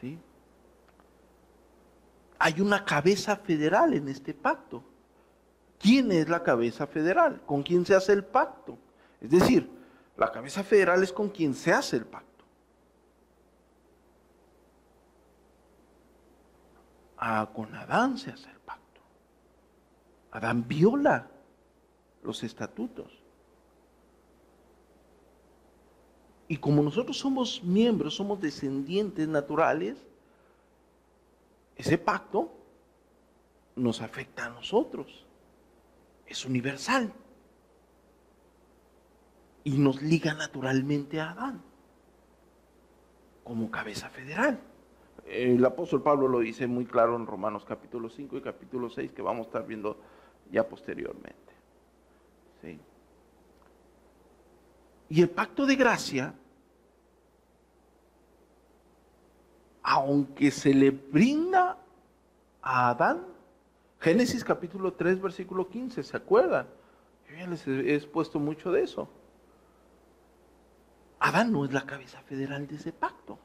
¿Sí? 0.00 0.18
hay 2.40 2.58
una 2.62 2.86
cabeza 2.86 3.36
federal 3.36 3.92
en 3.92 4.08
este 4.08 4.32
pacto. 4.32 4.82
¿Quién 5.78 6.10
es 6.10 6.26
la 6.28 6.42
cabeza 6.42 6.86
federal? 6.86 7.42
¿Con 7.44 7.62
quién 7.62 7.84
se 7.84 7.94
hace 7.94 8.14
el 8.14 8.24
pacto? 8.24 8.78
Es 9.20 9.30
decir, 9.30 9.70
la 10.20 10.30
cabeza 10.30 10.62
federal 10.62 11.02
es 11.02 11.14
con 11.14 11.30
quien 11.30 11.54
se 11.54 11.72
hace 11.72 11.96
el 11.96 12.04
pacto. 12.04 12.44
Ah, 17.16 17.48
con 17.54 17.74
Adán 17.74 18.18
se 18.18 18.30
hace 18.30 18.50
el 18.50 18.58
pacto. 18.58 19.00
Adán 20.32 20.68
viola 20.68 21.26
los 22.22 22.42
estatutos. 22.42 23.10
Y 26.48 26.58
como 26.58 26.82
nosotros 26.82 27.16
somos 27.16 27.64
miembros, 27.64 28.14
somos 28.14 28.38
descendientes 28.42 29.26
naturales, 29.26 29.96
ese 31.76 31.96
pacto 31.96 32.52
nos 33.74 34.02
afecta 34.02 34.44
a 34.44 34.50
nosotros. 34.50 35.24
Es 36.26 36.44
universal. 36.44 37.10
Y 39.64 39.78
nos 39.78 40.02
liga 40.02 40.34
naturalmente 40.34 41.20
a 41.20 41.30
Adán 41.30 41.62
como 43.44 43.70
cabeza 43.70 44.08
federal. 44.08 44.60
El 45.26 45.64
apóstol 45.64 46.02
Pablo 46.02 46.28
lo 46.28 46.40
dice 46.40 46.66
muy 46.66 46.86
claro 46.86 47.16
en 47.16 47.26
Romanos 47.26 47.64
capítulo 47.64 48.08
5 48.08 48.36
y 48.36 48.40
capítulo 48.40 48.90
6 48.90 49.12
que 49.12 49.22
vamos 49.22 49.46
a 49.46 49.48
estar 49.48 49.66
viendo 49.66 49.96
ya 50.50 50.66
posteriormente. 50.66 51.38
Y 55.08 55.20
el 55.20 55.30
pacto 55.30 55.66
de 55.66 55.74
gracia 55.74 56.34
aunque 59.82 60.52
se 60.52 60.72
le 60.72 60.90
brinda 60.90 61.76
a 62.62 62.90
Adán, 62.90 63.26
Génesis 63.98 64.44
capítulo 64.44 64.92
3, 64.92 65.20
versículo 65.20 65.68
15, 65.68 66.04
¿se 66.04 66.16
acuerdan? 66.16 66.68
Yo 67.28 67.36
ya 67.36 67.46
les 67.48 67.66
he 67.66 67.96
expuesto 67.96 68.38
mucho 68.38 68.70
de 68.70 68.84
eso. 68.84 69.08
Adán 71.20 71.52
no 71.52 71.66
es 71.66 71.72
la 71.72 71.84
cabeza 71.84 72.22
federal 72.22 72.66
de 72.66 72.76
ese 72.76 72.92
pacto, 72.92 73.38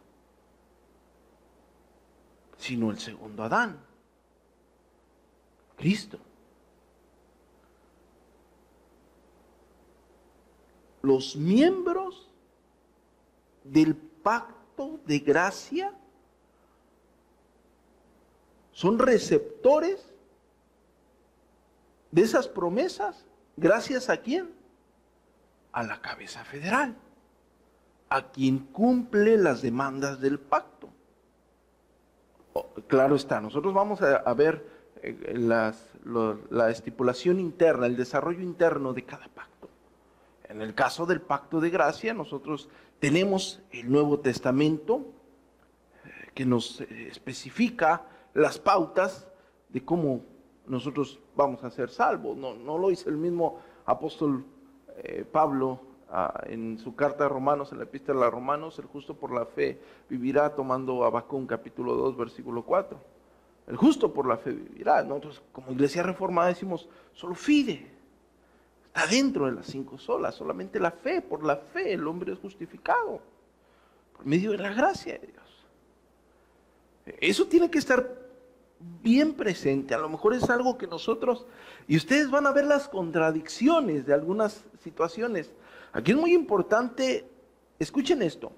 sino 2.57 2.89
el 2.89 2.99
segundo 2.99 3.43
Adán, 3.43 3.77
Cristo. 5.75 6.17
Los 11.01 11.35
miembros 11.35 12.31
del 13.63 13.95
pacto 13.95 14.99
de 15.05 15.19
gracia 15.19 15.93
son 18.71 18.97
receptores 18.97 20.13
de 22.11 22.21
esas 22.21 22.47
promesas. 22.47 23.25
¿Gracias 23.57 24.09
a 24.09 24.17
quién? 24.17 24.53
A 25.73 25.83
la 25.83 26.01
cabeza 26.01 26.43
federal, 26.45 26.95
a 28.15 28.31
quien 28.31 28.59
cumple 28.59 29.35
las 29.35 29.61
demandas 29.61 30.21
del 30.21 30.39
pacto. 30.39 30.87
Oh, 32.53 32.65
claro 32.87 33.13
está, 33.17 33.41
nosotros 33.41 33.73
vamos 33.73 34.01
a, 34.01 34.33
ver 34.33 34.65
eh, 35.01 35.33
la 35.35 36.71
estipulación 36.71 37.41
interna, 37.41 37.87
el 37.87 37.97
desarrollo 37.97 38.41
interno 38.41 38.93
de 38.93 39.03
cada 39.03 39.27
pacto. 39.27 39.67
En 40.47 40.61
el 40.61 40.73
caso 40.73 41.05
del 41.05 41.19
pacto 41.19 41.59
de 41.59 41.69
gracia, 41.69 42.13
nosotros 42.13 42.69
tenemos 43.01 43.61
el 43.71 43.91
Nuevo 43.91 44.21
Testamento 44.21 45.01
eh, 46.05 46.29
que 46.33 46.45
nos 46.45 46.79
eh, 46.79 47.09
especifica 47.11 48.03
las 48.33 48.59
pautas 48.59 49.27
de 49.67 49.83
cómo 49.83 50.21
nosotros 50.67 51.19
vamos 51.35 51.65
a 51.65 51.69
ser 51.69 51.89
salvos. 51.89 52.37
No, 52.37 52.55
no 52.55 52.77
lo 52.77 52.87
dice 52.87 53.09
el 53.09 53.17
mismo 53.17 53.59
apóstol 53.85 54.45
Pablo 55.33 55.94
ah, 56.09 56.41
en 56.47 56.77
su 56.77 56.95
carta 56.95 57.25
a 57.25 57.29
Romanos, 57.29 57.71
en 57.71 57.79
la 57.79 57.85
epístola 57.85 58.27
a 58.27 58.29
Romanos, 58.29 58.79
el 58.79 58.85
justo 58.85 59.15
por 59.15 59.33
la 59.33 59.45
fe 59.45 59.79
vivirá 60.09 60.53
tomando 60.55 61.03
Abacón 61.03 61.47
capítulo 61.47 61.95
2, 61.95 62.17
versículo 62.17 62.63
4. 62.63 63.15
El 63.67 63.77
justo 63.77 64.13
por 64.13 64.27
la 64.27 64.37
fe 64.37 64.51
vivirá. 64.51 65.03
Nosotros 65.03 65.41
como 65.51 65.71
iglesia 65.71 66.03
reformada 66.03 66.49
decimos, 66.49 66.87
solo 67.13 67.35
fide. 67.35 67.91
Está 68.87 69.07
dentro 69.07 69.45
de 69.45 69.51
las 69.51 69.65
cinco 69.65 69.97
solas, 69.97 70.35
solamente 70.35 70.79
la 70.79 70.91
fe, 70.91 71.21
por 71.21 71.43
la 71.43 71.57
fe 71.57 71.93
el 71.93 72.07
hombre 72.07 72.31
es 72.31 72.39
justificado, 72.39 73.19
por 74.15 74.25
medio 74.25 74.51
de 74.51 74.57
la 74.57 74.73
gracia 74.73 75.19
de 75.19 75.27
Dios. 75.27 75.65
Eso 77.19 77.45
tiene 77.45 77.69
que 77.69 77.77
estar 77.77 78.25
bien 79.01 79.33
presente. 79.33 79.93
A 79.93 79.97
lo 79.97 80.09
mejor 80.09 80.33
es 80.33 80.49
algo 80.49 80.77
que 80.77 80.87
nosotros, 80.87 81.45
y 81.87 81.97
ustedes 81.97 82.29
van 82.29 82.47
a 82.47 82.51
ver 82.51 82.65
las 82.65 82.87
contradicciones 82.87 84.05
de 84.05 84.13
algunas 84.13 84.63
situaciones. 84.81 85.51
Aquí 85.95 86.11
es 86.11 86.17
muy 86.17 86.33
importante, 86.33 87.25
escuchen 87.79 88.21
esto, 88.21 88.51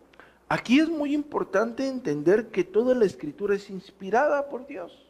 aquí 0.50 0.80
es 0.80 0.90
muy 0.90 1.14
importante 1.14 1.88
entender 1.88 2.48
que 2.48 2.64
toda 2.64 2.96
la 2.96 3.06
escritura 3.06 3.54
es 3.54 3.70
inspirada 3.70 4.50
por 4.50 4.66
Dios. 4.66 5.08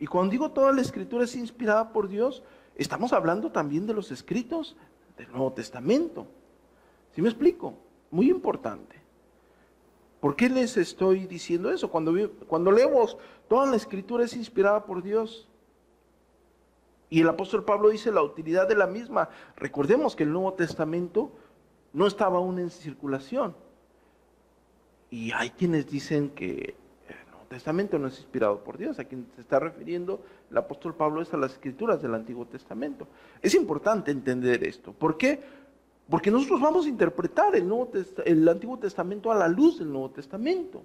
Y 0.00 0.06
cuando 0.06 0.30
digo 0.30 0.52
toda 0.52 0.72
la 0.72 0.80
escritura 0.80 1.24
es 1.24 1.36
inspirada 1.36 1.92
por 1.92 2.08
Dios, 2.08 2.42
estamos 2.76 3.12
hablando 3.12 3.52
también 3.52 3.86
de 3.86 3.92
los 3.92 4.10
escritos 4.10 4.74
del 5.18 5.30
Nuevo 5.30 5.52
Testamento. 5.52 6.26
¿Sí 7.14 7.20
me 7.20 7.28
explico? 7.28 7.74
Muy 8.10 8.30
importante. 8.30 8.96
¿Por 10.18 10.34
qué 10.34 10.48
les 10.48 10.78
estoy 10.78 11.26
diciendo 11.26 11.70
eso? 11.70 11.90
Cuando, 11.90 12.14
cuando 12.46 12.72
leemos 12.72 13.18
toda 13.48 13.66
la 13.66 13.76
escritura 13.76 14.24
es 14.24 14.34
inspirada 14.34 14.86
por 14.86 15.02
Dios. 15.02 15.46
Y 17.10 17.20
el 17.20 17.28
apóstol 17.28 17.64
Pablo 17.66 17.90
dice 17.90 18.10
la 18.10 18.22
utilidad 18.22 18.66
de 18.66 18.76
la 18.76 18.86
misma. 18.86 19.28
Recordemos 19.56 20.16
que 20.16 20.22
el 20.22 20.32
Nuevo 20.32 20.54
Testamento 20.54 21.32
no 21.96 22.06
estaba 22.06 22.36
aún 22.36 22.58
en 22.58 22.68
circulación. 22.68 23.56
Y 25.08 25.32
hay 25.32 25.48
quienes 25.48 25.88
dicen 25.90 26.28
que 26.28 26.74
el 27.08 27.30
Nuevo 27.30 27.46
Testamento 27.48 27.98
no 27.98 28.08
es 28.08 28.18
inspirado 28.18 28.62
por 28.62 28.76
Dios. 28.76 28.98
A 28.98 29.04
quien 29.04 29.26
se 29.34 29.40
está 29.40 29.58
refiriendo 29.58 30.20
el 30.50 30.58
apóstol 30.58 30.94
Pablo 30.94 31.22
es 31.22 31.32
a 31.32 31.38
las 31.38 31.52
escrituras 31.52 32.02
del 32.02 32.14
Antiguo 32.14 32.44
Testamento. 32.44 33.08
Es 33.40 33.54
importante 33.54 34.10
entender 34.10 34.62
esto. 34.64 34.92
¿Por 34.92 35.16
qué? 35.16 35.40
Porque 36.10 36.30
nosotros 36.30 36.60
vamos 36.60 36.84
a 36.84 36.90
interpretar 36.90 37.56
el, 37.56 38.46
Antiguo 38.46 38.78
Testamento 38.78 39.32
a 39.32 39.34
la 39.34 39.48
luz 39.48 39.78
del 39.78 39.90
Nuevo 39.90 40.10
Testamento. 40.10 40.82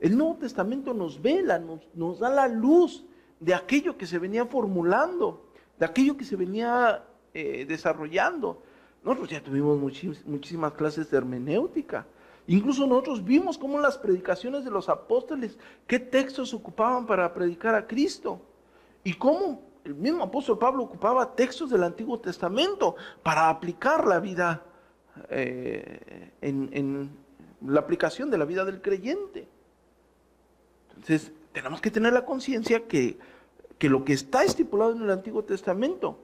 El 0.00 0.18
Nuevo 0.18 0.36
Testamento 0.36 0.92
nos 0.92 1.22
vela, 1.22 1.58
nos, 1.94 2.18
da 2.18 2.28
la 2.28 2.46
luz 2.46 3.06
de 3.40 3.54
aquello 3.54 3.96
que 3.96 4.06
se 4.06 4.18
venía 4.18 4.44
formulando, 4.44 5.48
de 5.78 5.86
aquello 5.86 6.14
que 6.14 6.26
se 6.26 6.36
venía 6.36 7.06
eh, 7.32 7.64
desarrollando. 7.66 8.67
Nosotros 9.02 9.30
ya 9.30 9.42
tuvimos 9.42 9.78
muchísimas 9.78 10.72
clases 10.72 11.10
de 11.10 11.16
hermenéutica. 11.16 12.06
Incluso 12.46 12.86
nosotros 12.86 13.24
vimos 13.24 13.58
cómo 13.58 13.78
las 13.78 13.98
predicaciones 13.98 14.64
de 14.64 14.70
los 14.70 14.88
apóstoles, 14.88 15.58
qué 15.86 15.98
textos 15.98 16.54
ocupaban 16.54 17.06
para 17.06 17.32
predicar 17.32 17.74
a 17.74 17.86
Cristo. 17.86 18.40
Y 19.04 19.14
cómo 19.14 19.62
el 19.84 19.94
mismo 19.94 20.24
apóstol 20.24 20.58
Pablo 20.58 20.82
ocupaba 20.82 21.34
textos 21.34 21.70
del 21.70 21.84
Antiguo 21.84 22.18
Testamento 22.18 22.96
para 23.22 23.48
aplicar 23.48 24.06
la 24.06 24.18
vida 24.18 24.62
eh, 25.30 26.32
en, 26.40 27.10
la 27.66 27.80
aplicación 27.80 28.30
de 28.30 28.38
la 28.38 28.44
vida 28.44 28.64
del 28.64 28.80
creyente. 28.80 29.48
Entonces, 30.90 31.32
tenemos 31.52 31.80
que 31.80 31.90
tener 31.90 32.12
la 32.12 32.24
conciencia 32.24 32.86
que, 32.86 33.18
que 33.78 33.88
lo 33.88 34.04
que 34.04 34.12
está 34.12 34.42
estipulado 34.42 34.92
en 34.92 35.02
el 35.02 35.10
Antiguo 35.10 35.44
Testamento 35.44 36.18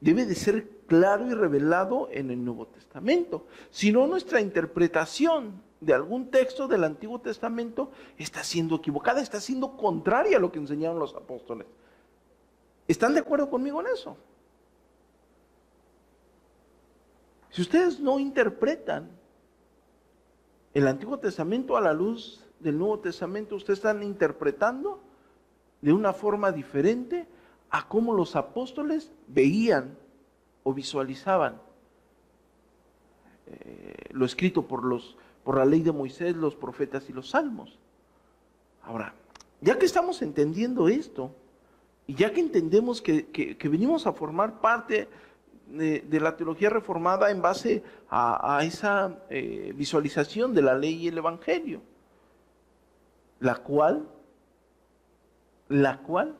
debe 0.00 0.26
de 0.26 0.34
ser 0.34 0.68
claro 0.86 1.26
y 1.26 1.34
revelado 1.34 2.08
en 2.10 2.30
el 2.30 2.44
Nuevo 2.44 2.66
Testamento. 2.66 3.46
Si 3.70 3.92
no, 3.92 4.06
nuestra 4.06 4.40
interpretación 4.40 5.62
de 5.80 5.94
algún 5.94 6.30
texto 6.30 6.68
del 6.68 6.84
Antiguo 6.84 7.20
Testamento 7.20 7.90
está 8.18 8.42
siendo 8.42 8.76
equivocada, 8.76 9.20
está 9.20 9.40
siendo 9.40 9.76
contraria 9.76 10.36
a 10.36 10.40
lo 10.40 10.50
que 10.50 10.58
enseñaron 10.58 10.98
los 10.98 11.14
apóstoles. 11.14 11.66
¿Están 12.88 13.14
de 13.14 13.20
acuerdo 13.20 13.48
conmigo 13.48 13.80
en 13.80 13.88
eso? 13.88 14.16
Si 17.50 17.62
ustedes 17.62 18.00
no 18.00 18.18
interpretan 18.18 19.08
el 20.74 20.88
Antiguo 20.88 21.18
Testamento 21.18 21.76
a 21.76 21.80
la 21.80 21.92
luz 21.92 22.44
del 22.58 22.78
Nuevo 22.78 22.98
Testamento, 22.98 23.54
ustedes 23.54 23.78
están 23.78 24.02
interpretando 24.02 25.00
de 25.80 25.92
una 25.92 26.12
forma 26.12 26.50
diferente 26.50 27.26
a 27.74 27.88
cómo 27.88 28.14
los 28.14 28.36
apóstoles 28.36 29.10
veían 29.26 29.98
o 30.62 30.72
visualizaban 30.72 31.60
eh, 33.48 34.10
lo 34.10 34.24
escrito 34.24 34.68
por, 34.68 34.84
los, 34.84 35.16
por 35.42 35.58
la 35.58 35.64
ley 35.64 35.82
de 35.82 35.90
Moisés, 35.90 36.36
los 36.36 36.54
profetas 36.54 37.10
y 37.10 37.12
los 37.12 37.30
salmos. 37.30 37.80
Ahora, 38.84 39.12
ya 39.60 39.76
que 39.76 39.86
estamos 39.86 40.22
entendiendo 40.22 40.86
esto, 40.86 41.34
y 42.06 42.14
ya 42.14 42.32
que 42.32 42.38
entendemos 42.38 43.02
que, 43.02 43.58
venimos 43.64 44.06
a 44.06 44.12
formar 44.12 44.60
parte 44.60 45.08
de, 45.66 46.20
la 46.20 46.36
teología 46.36 46.70
reformada 46.70 47.32
en 47.32 47.42
base 47.42 47.82
a, 48.08 48.60
esa 48.62 49.18
eh, 49.30 49.72
visualización 49.74 50.54
de 50.54 50.62
la 50.62 50.78
ley 50.78 50.94
y 50.94 51.08
el 51.08 51.18
evangelio, 51.18 51.82
la 53.40 53.56
cual, 53.56 54.08
la 55.68 55.98
cual 55.98 56.36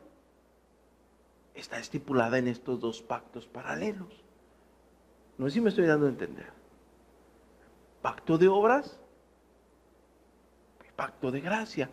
está 1.54 1.78
estipulada 1.78 2.38
en 2.38 2.48
estos 2.48 2.80
dos 2.80 3.02
pactos 3.02 3.46
paralelos. 3.46 4.22
No 5.38 5.46
sé 5.46 5.54
si 5.54 5.60
me 5.60 5.70
estoy 5.70 5.86
dando 5.86 6.06
a 6.06 6.10
entender. 6.10 6.52
Pacto 8.02 8.36
de 8.38 8.48
obras 8.48 9.00
y 10.86 10.92
pacto 10.92 11.30
de 11.30 11.40
gracia. 11.40 11.90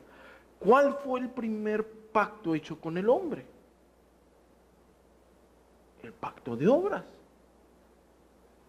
¿Cuál 0.60 0.96
fue 0.96 1.22
el 1.22 1.30
primer 1.30 1.88
pacto 2.12 2.54
hecho 2.54 2.80
con 2.80 2.98
el 2.98 3.10
hombre? 3.10 3.46
el 6.04 6.14
pacto 6.14 6.56
de 6.56 6.68
obras, 6.68 7.04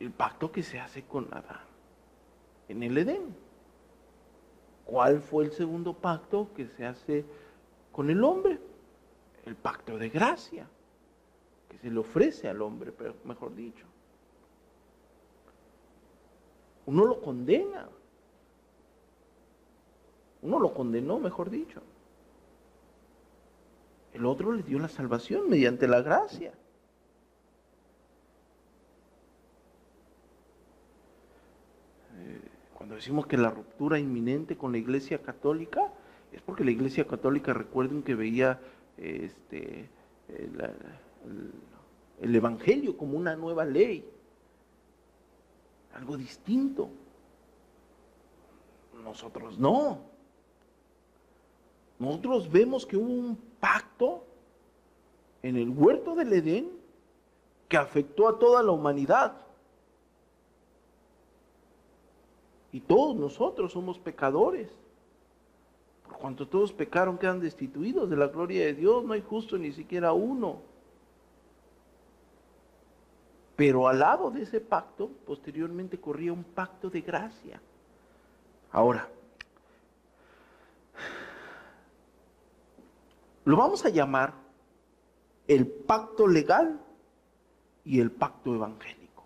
el 0.00 0.10
pacto 0.10 0.50
que 0.52 0.62
se 0.62 0.80
hace 0.80 1.04
con 1.04 1.32
Adán 1.32 1.60
en 2.68 2.82
el 2.82 2.98
Edén. 2.98 3.34
¿Cuál 4.84 5.20
fue 5.20 5.44
el 5.44 5.52
segundo 5.52 5.94
pacto 5.94 6.50
que 6.54 6.66
se 6.66 6.84
hace 6.84 7.24
con 7.92 8.10
el 8.10 8.22
hombre? 8.24 8.58
El 9.44 9.54
pacto 9.56 9.96
de 9.96 10.08
gracia, 10.08 10.66
que 11.72 11.78
se 11.78 11.90
le 11.90 11.98
ofrece 11.98 12.48
al 12.48 12.60
hombre, 12.60 12.92
mejor 13.24 13.54
dicho. 13.54 13.86
Uno 16.84 17.06
lo 17.06 17.20
condena. 17.20 17.88
Uno 20.42 20.58
lo 20.58 20.74
condenó, 20.74 21.18
mejor 21.18 21.48
dicho. 21.48 21.80
El 24.12 24.26
otro 24.26 24.52
le 24.52 24.62
dio 24.62 24.78
la 24.78 24.88
salvación 24.88 25.48
mediante 25.48 25.88
la 25.88 26.02
gracia. 26.02 26.52
Cuando 32.74 32.96
decimos 32.96 33.26
que 33.26 33.38
la 33.38 33.50
ruptura 33.50 33.98
inminente 33.98 34.58
con 34.58 34.72
la 34.72 34.78
Iglesia 34.78 35.22
Católica, 35.22 35.92
es 36.32 36.42
porque 36.42 36.64
la 36.64 36.72
Iglesia 36.72 37.06
Católica, 37.06 37.54
recuerden 37.54 38.02
que 38.02 38.14
veía 38.14 38.60
este, 38.98 39.88
el, 42.20 42.34
Evangelio 42.34 42.96
como 42.96 43.18
una 43.18 43.36
nueva 43.36 43.64
ley, 43.64 44.08
algo 45.94 46.16
distinto. 46.16 46.88
Nosotros 49.02 49.58
no. 49.58 49.98
Nosotros 51.98 52.50
vemos 52.50 52.86
que 52.86 52.96
hubo 52.96 53.12
un 53.12 53.36
pacto 53.60 54.24
en 55.42 55.56
el 55.56 55.68
huerto 55.70 56.14
del 56.14 56.32
Edén 56.32 56.70
que 57.68 57.76
afectó 57.76 58.28
a 58.28 58.38
toda 58.38 58.62
la 58.62 58.72
humanidad. 58.72 59.36
Y 62.72 62.80
todos 62.80 63.14
nosotros 63.14 63.72
somos 63.72 63.98
pecadores. 63.98 64.70
Por 66.06 66.16
cuanto 66.18 66.48
todos 66.48 66.72
pecaron, 66.72 67.18
quedan 67.18 67.40
destituidos 67.40 68.08
de 68.08 68.16
la 68.16 68.28
gloria 68.28 68.64
de 68.64 68.74
Dios. 68.74 69.04
No 69.04 69.12
hay 69.12 69.20
justo 69.20 69.58
ni 69.58 69.72
siquiera 69.72 70.12
uno. 70.12 70.71
Pero 73.56 73.88
al 73.88 73.98
lado 73.98 74.30
de 74.30 74.42
ese 74.42 74.60
pacto, 74.60 75.10
posteriormente 75.26 75.98
corría 75.98 76.32
un 76.32 76.44
pacto 76.44 76.88
de 76.88 77.00
gracia. 77.02 77.60
Ahora, 78.70 79.08
lo 83.44 83.56
vamos 83.56 83.84
a 83.84 83.90
llamar 83.90 84.34
el 85.46 85.66
pacto 85.66 86.26
legal 86.26 86.80
y 87.84 88.00
el 88.00 88.10
pacto 88.10 88.54
evangélico. 88.54 89.24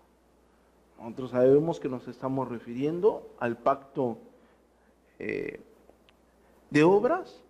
Nosotros 0.99 1.31
sabemos 1.31 1.79
que 1.79 1.89
nos 1.89 2.07
estamos 2.07 2.47
refiriendo 2.49 3.29
al 3.39 3.57
pacto 3.57 4.17
eh, 5.19 5.61
de 6.69 6.83
obras 6.83 7.41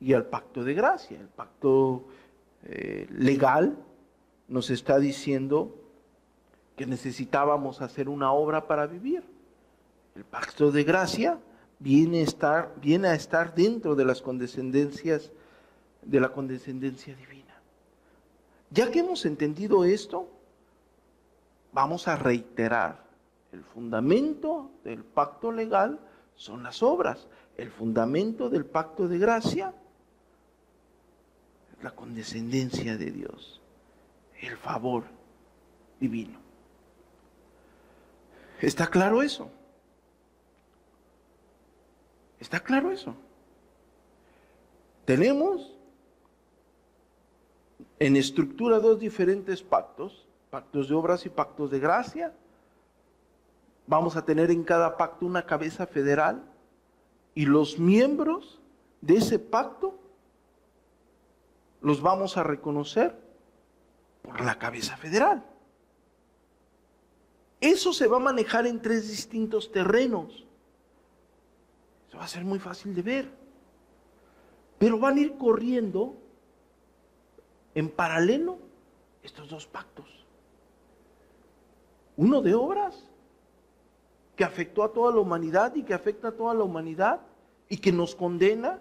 y 0.00 0.12
al 0.12 0.26
pacto 0.26 0.64
de 0.64 0.74
gracia. 0.74 1.18
El 1.18 1.28
pacto 1.28 2.04
eh, 2.64 3.06
legal 3.10 3.76
nos 4.48 4.70
está 4.70 4.98
diciendo 4.98 5.74
que 6.78 6.86
necesitábamos 6.86 7.82
hacer 7.82 8.08
una 8.08 8.32
obra 8.32 8.66
para 8.66 8.86
vivir. 8.86 9.22
El 10.14 10.24
pacto 10.24 10.70
de 10.70 10.84
gracia 10.84 11.38
viene 11.78 12.20
a 12.20 12.22
estar, 12.22 12.74
viene 12.80 13.08
a 13.08 13.14
estar 13.14 13.54
dentro 13.54 13.94
de 13.96 14.04
las 14.04 14.22
condescendencias, 14.22 15.32
de 16.02 16.20
la 16.20 16.30
condescendencia 16.30 17.14
divina. 17.14 17.60
Ya 18.70 18.90
que 18.90 19.00
hemos 19.00 19.26
entendido 19.26 19.84
esto, 19.84 20.28
vamos 21.72 22.06
a 22.08 22.16
reiterar, 22.16 23.04
el 23.50 23.64
fundamento 23.64 24.70
del 24.84 25.02
pacto 25.02 25.50
legal 25.50 25.98
son 26.36 26.62
las 26.62 26.82
obras, 26.82 27.26
el 27.56 27.70
fundamento 27.70 28.48
del 28.48 28.64
pacto 28.64 29.08
de 29.08 29.18
gracia 29.18 29.74
es 31.76 31.82
la 31.82 31.90
condescendencia 31.90 32.96
de 32.96 33.10
Dios, 33.10 33.60
el 34.40 34.56
favor 34.56 35.04
divino. 35.98 36.47
¿Está 38.60 38.88
claro 38.88 39.22
eso? 39.22 39.50
¿Está 42.40 42.60
claro 42.60 42.90
eso? 42.90 43.14
Tenemos 45.04 45.76
en 47.98 48.16
estructura 48.16 48.78
dos 48.78 48.98
diferentes 48.98 49.62
pactos 49.62 50.28
pactos 50.50 50.88
de 50.88 50.94
obras 50.94 51.26
y 51.26 51.28
pactos 51.28 51.70
de 51.70 51.78
gracia. 51.78 52.32
Vamos 53.86 54.16
a 54.16 54.24
tener 54.24 54.50
en 54.50 54.64
cada 54.64 54.96
pacto 54.96 55.26
una 55.26 55.46
cabeza 55.46 55.86
federal 55.86 56.42
y 57.34 57.46
los 57.46 57.78
miembros 57.78 58.60
de 59.00 59.16
ese 59.16 59.38
pacto 59.38 59.98
los 61.80 62.00
vamos 62.00 62.36
a 62.36 62.42
reconocer 62.42 63.16
por 64.22 64.40
la 64.40 64.58
cabeza 64.58 64.96
federal. 64.96 65.44
Eso 67.60 67.92
se 67.92 68.06
va 68.06 68.18
a 68.18 68.20
manejar 68.20 68.66
en 68.66 68.80
tres 68.80 69.08
distintos 69.08 69.72
terrenos. 69.72 70.46
Eso 72.08 72.18
va 72.18 72.24
a 72.24 72.28
ser 72.28 72.44
muy 72.44 72.58
fácil 72.58 72.94
de 72.94 73.02
ver. 73.02 73.30
Pero 74.78 74.98
van 74.98 75.18
a 75.18 75.20
ir 75.20 75.36
corriendo 75.36 76.16
en 77.74 77.88
paralelo 77.88 78.58
estos 79.22 79.48
dos 79.48 79.66
pactos. 79.66 80.06
Uno 82.16 82.40
de 82.42 82.54
obras 82.54 83.08
que 84.36 84.44
afectó 84.44 84.84
a 84.84 84.92
toda 84.92 85.12
la 85.12 85.18
humanidad 85.18 85.74
y 85.74 85.82
que 85.82 85.94
afecta 85.94 86.28
a 86.28 86.32
toda 86.32 86.54
la 86.54 86.62
humanidad 86.62 87.20
y 87.68 87.78
que 87.78 87.92
nos 87.92 88.14
condena 88.14 88.80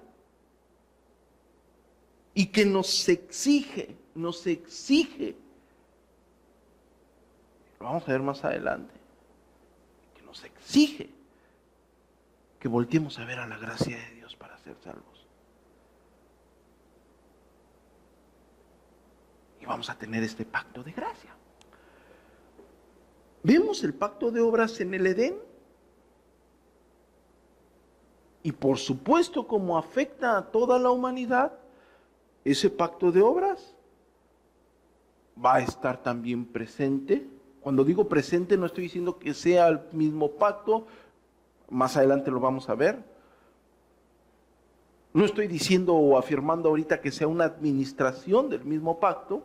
y 2.33 2.47
que 2.47 2.65
nos 2.65 3.09
exige, 3.09 3.95
nos 4.13 4.45
exige, 4.45 5.35
lo 7.79 7.85
vamos 7.85 8.07
a 8.07 8.11
ver 8.11 8.21
más 8.21 8.43
adelante, 8.43 8.93
que 10.15 10.21
nos 10.23 10.43
exige 10.43 11.17
que 12.59 12.67
volteemos 12.67 13.17
a 13.19 13.25
ver 13.25 13.39
a 13.39 13.47
la 13.47 13.57
gracia 13.57 13.97
de 13.97 14.15
Dios 14.15 14.35
para 14.35 14.57
ser 14.57 14.75
salvos. 14.83 15.27
Y 19.61 19.65
vamos 19.65 19.89
a 19.89 19.97
tener 19.97 20.23
este 20.23 20.45
pacto 20.45 20.83
de 20.83 20.91
gracia. 20.91 21.31
Vemos 23.43 23.83
el 23.83 23.93
pacto 23.93 24.31
de 24.31 24.41
obras 24.41 24.79
en 24.79 24.93
el 24.93 25.07
Edén. 25.07 25.35
Y 28.43 28.51
por 28.51 28.77
supuesto, 28.77 29.47
como 29.47 29.77
afecta 29.77 30.37
a 30.37 30.51
toda 30.51 30.79
la 30.79 30.89
humanidad, 30.89 31.53
ese 32.43 32.69
pacto 32.69 33.11
de 33.11 33.21
obras 33.21 33.75
va 35.43 35.55
a 35.55 35.59
estar 35.61 36.01
también 36.01 36.45
presente. 36.45 37.27
Cuando 37.67 37.83
digo 37.83 38.07
presente 38.07 38.55
no 38.55 38.65
estoy 38.65 38.85
diciendo 38.85 39.19
que 39.19 39.33
sea 39.33 39.67
el 39.67 39.81
mismo 39.91 40.31
pacto, 40.31 40.87
más 41.69 41.97
adelante 41.97 42.31
lo 42.31 42.39
vamos 42.39 42.69
a 42.69 42.75
ver. 42.75 43.03
No 45.11 45.25
estoy 45.25 45.47
diciendo 45.47 45.93
o 45.93 46.17
afirmando 46.17 46.69
ahorita 46.69 47.01
que 47.01 47.11
sea 47.11 47.27
una 47.27 47.43
administración 47.43 48.47
del 48.47 48.63
mismo 48.63 49.01
pacto. 49.01 49.43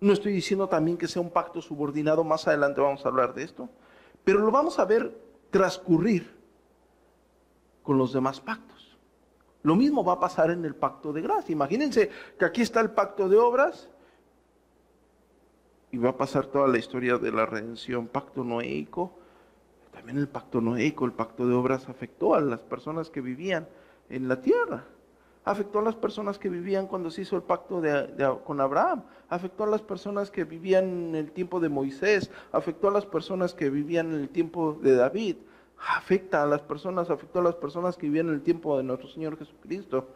No 0.00 0.14
estoy 0.14 0.32
diciendo 0.32 0.70
también 0.70 0.96
que 0.96 1.06
sea 1.06 1.20
un 1.20 1.28
pacto 1.28 1.60
subordinado, 1.60 2.24
más 2.24 2.48
adelante 2.48 2.80
vamos 2.80 3.04
a 3.04 3.10
hablar 3.10 3.34
de 3.34 3.42
esto. 3.42 3.68
Pero 4.24 4.38
lo 4.38 4.50
vamos 4.50 4.78
a 4.78 4.86
ver 4.86 5.14
transcurrir 5.50 6.34
con 7.82 7.98
los 7.98 8.14
demás 8.14 8.40
pactos. 8.40 8.96
Lo 9.62 9.76
mismo 9.76 10.02
va 10.02 10.14
a 10.14 10.20
pasar 10.20 10.50
en 10.50 10.64
el 10.64 10.74
pacto 10.74 11.12
de 11.12 11.20
gracia. 11.20 11.52
Imagínense 11.52 12.08
que 12.38 12.46
aquí 12.46 12.62
está 12.62 12.80
el 12.80 12.92
pacto 12.92 13.28
de 13.28 13.36
obras 13.36 13.90
y 15.90 15.98
va 15.98 16.10
a 16.10 16.16
pasar 16.16 16.46
toda 16.46 16.68
la 16.68 16.78
historia 16.78 17.18
de 17.18 17.32
la 17.32 17.46
redención, 17.46 18.06
pacto 18.06 18.44
noéico, 18.44 19.12
también 19.92 20.18
el 20.18 20.28
pacto 20.28 20.60
noéico, 20.60 21.04
el 21.04 21.12
pacto 21.12 21.46
de 21.46 21.54
obras 21.54 21.88
afectó 21.88 22.34
a 22.34 22.40
las 22.40 22.60
personas 22.60 23.10
que 23.10 23.20
vivían 23.20 23.66
en 24.10 24.28
la 24.28 24.40
tierra. 24.40 24.84
Afectó 25.44 25.78
a 25.78 25.82
las 25.82 25.96
personas 25.96 26.38
que 26.38 26.48
vivían 26.48 26.86
cuando 26.86 27.10
se 27.10 27.22
hizo 27.22 27.34
el 27.34 27.42
pacto 27.42 27.82
con 28.44 28.60
Abraham. 28.60 29.02
Afectó 29.28 29.64
a 29.64 29.66
las 29.66 29.82
personas 29.82 30.30
que 30.30 30.44
vivían 30.44 30.84
en 30.84 31.14
el 31.14 31.32
tiempo 31.32 31.58
de 31.58 31.68
Moisés. 31.68 32.30
Afectó 32.52 32.88
a 32.88 32.92
las 32.92 33.06
personas 33.06 33.54
que 33.54 33.70
vivían 33.70 34.14
en 34.14 34.20
el 34.20 34.28
tiempo 34.28 34.78
de 34.80 34.94
David. 34.94 35.36
Afecta 35.96 36.42
a 36.42 36.46
las 36.46 36.60
personas, 36.60 37.10
afectó 37.10 37.40
a 37.40 37.42
las 37.42 37.54
personas 37.54 37.96
que 37.96 38.06
vivían 38.06 38.28
en 38.28 38.34
el 38.34 38.42
tiempo 38.42 38.76
de 38.76 38.84
nuestro 38.84 39.08
Señor 39.08 39.36
Jesucristo. 39.38 40.06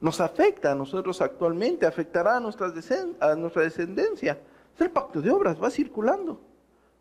Nos 0.00 0.20
afecta 0.20 0.72
a 0.72 0.74
nosotros 0.74 1.20
actualmente, 1.20 1.84
afectará 1.84 2.36
a, 2.36 2.40
nuestra 2.40 2.70
descendencia. 2.70 4.38
Es 4.76 4.82
el 4.82 4.90
pacto 4.90 5.22
de 5.22 5.30
obras, 5.30 5.60
va 5.60 5.70
circulando, 5.70 6.38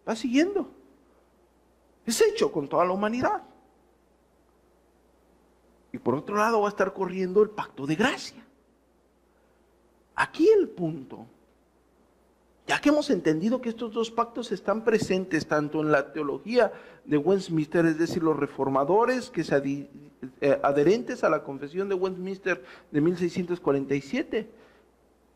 va 0.07 0.15
siguiendo. 0.15 0.69
Es 2.05 2.21
hecho 2.21 2.49
con 2.51 2.69
toda 2.69 2.85
la 2.85 2.93
humanidad. 2.93 3.43
Y 5.91 5.97
por 5.97 6.15
otro 6.15 6.38
lado 6.38 6.61
va 6.61 6.67
a 6.67 6.69
estar 6.69 6.93
corriendo 6.93 7.43
el 7.43 7.49
pacto 7.49 7.85
de 7.85 7.95
gracia. 7.95 8.41
Aquí 10.15 10.47
el 10.47 10.69
punto, 10.69 11.25
ya 12.65 12.79
que 12.79 12.89
hemos 12.89 13.09
entendido 13.09 13.59
que 13.59 13.69
estos 13.69 13.91
dos 13.91 14.09
pactos 14.09 14.53
están 14.53 14.85
presentes 14.85 15.45
tanto 15.45 15.81
en 15.81 15.91
la 15.91 16.13
teología 16.13 16.71
de 17.03 17.17
Westminster, 17.17 17.85
es 17.85 17.97
decir, 17.97 18.23
los 18.23 18.38
reformadores 18.38 19.29
que 19.29 19.43
se 19.43 19.89
eh, 20.39 20.59
adherentes 20.63 21.25
a 21.25 21.29
la 21.29 21.43
confesión 21.43 21.89
de 21.89 21.95
Westminster 21.95 22.63
de 22.91 23.01
1647 23.01 24.49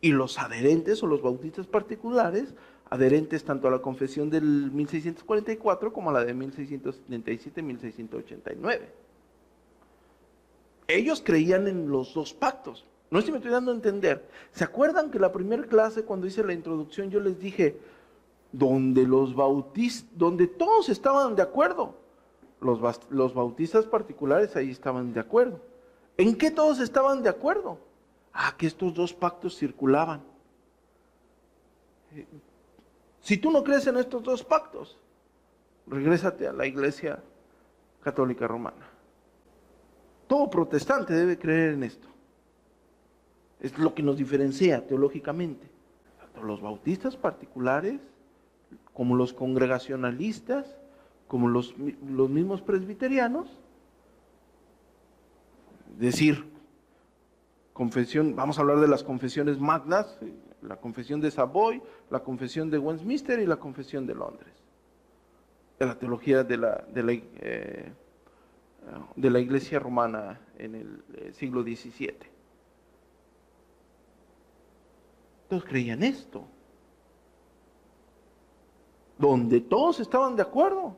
y 0.02 0.12
los 0.12 0.40
adherentes 0.40 1.04
o 1.04 1.08
los 1.08 1.22
bautistas 1.22 1.68
particulares 1.68 2.54
adherentes 2.90 3.44
tanto 3.44 3.68
a 3.68 3.72
la 3.72 3.80
confesión 3.80 4.30
del 4.30 4.72
1644 4.72 5.92
como 5.94 6.10
a 6.10 6.14
la 6.14 6.26
de 6.26 6.36
1677-1689. 6.36 8.80
Ellos 10.88 11.22
creían 11.24 11.68
en 11.68 11.90
los 11.90 12.14
dos 12.14 12.34
pactos. 12.34 12.86
No 13.12 13.20
sé 13.20 13.28
si 13.28 13.32
me 13.32 13.38
estoy 13.38 13.52
dando 13.52 13.72
a 13.72 13.76
entender. 13.76 14.28
¿Se 14.52 14.64
acuerdan 14.64 15.12
que 15.12 15.20
la 15.20 15.32
primera 15.32 15.62
clase, 15.64 16.04
cuando 16.04 16.26
hice 16.26 16.44
la 16.44 16.54
introducción, 16.54 17.12
yo 17.12 17.20
les 17.20 17.40
dije, 17.40 17.78
donde 18.52 19.04
los 19.04 19.36
bautistas, 19.36 20.10
donde 20.18 20.48
todos 20.48 20.90
estaban 20.90 21.36
de 21.36 21.44
acuerdo, 21.44 21.94
los, 22.62 22.80
los 23.10 23.34
bautistas 23.34 23.86
particulares 23.86 24.56
ahí 24.56 24.72
estaban 24.72 25.14
de 25.14 25.20
acuerdo. 25.20 25.60
¿En 26.18 26.36
qué 26.36 26.52
todos 26.52 26.80
estaban 26.80 27.24
de 27.24 27.30
acuerdo? 27.30 27.80
Ah, 28.42 28.56
que 28.58 28.68
estos 28.68 28.94
dos 28.94 29.14
pactos 29.14 29.58
circulaban. 29.58 30.22
Si 33.20 33.38
tú 33.38 33.52
no 33.52 33.66
crees 33.66 33.86
en 33.88 33.98
estos 33.98 34.24
dos 34.24 34.46
pactos, 34.46 34.98
regrésate 35.86 36.48
a 36.48 36.54
la 36.54 36.66
iglesia 36.66 37.22
católica 38.02 38.48
romana. 38.48 38.88
Todo 40.26 40.50
protestante 40.50 41.14
debe 41.14 41.38
creer 41.38 41.74
en 41.74 41.84
esto. 41.84 42.08
Es 43.60 43.78
lo 43.78 43.94
que 43.94 44.04
nos 44.04 44.16
diferencia 44.16 44.88
teológicamente. 44.88 45.70
Tanto 46.18 46.42
los 46.44 46.62
bautistas 46.62 47.18
particulares, 47.18 48.00
como 48.94 49.18
los 49.18 49.34
congregacionalistas, 49.34 50.78
como 51.28 51.50
los, 51.50 51.76
los 52.08 52.30
mismos 52.30 52.62
presbiterianos. 52.62 53.50
Es 55.92 56.00
decir, 56.00 56.59
confesión, 57.80 58.36
vamos 58.36 58.58
a 58.58 58.62
hablar 58.62 58.82
de 58.82 58.90
las 58.90 59.06
confesiones 59.06 59.58
magnas, 59.58 60.20
la 60.62 60.76
confesión 60.76 61.22
de 61.22 61.32
Savoy, 61.32 61.82
la 62.10 62.20
confesión 62.20 62.70
de 62.70 62.78
Westminster 62.78 63.40
y 63.40 63.46
la 63.46 63.56
confesión 63.56 64.06
de 64.06 64.16
Londres. 64.16 64.52
De 65.80 65.86
la 65.86 65.98
teología 65.98 66.44
de 66.44 66.58
la, 66.58 66.86
de 66.94 67.04
la, 67.04 67.14
eh, 67.14 67.94
iglesia 69.16 69.80
romana 69.80 70.42
en 70.58 70.76
el 70.76 71.04
eh, 71.14 71.32
siglo 71.32 71.64
XVII. 71.64 72.18
Todos 75.48 75.64
creían 75.64 76.04
esto. 76.04 76.46
Donde 79.18 79.62
todos 79.62 80.02
estaban 80.02 80.36
de 80.36 80.42
acuerdo. 80.42 80.98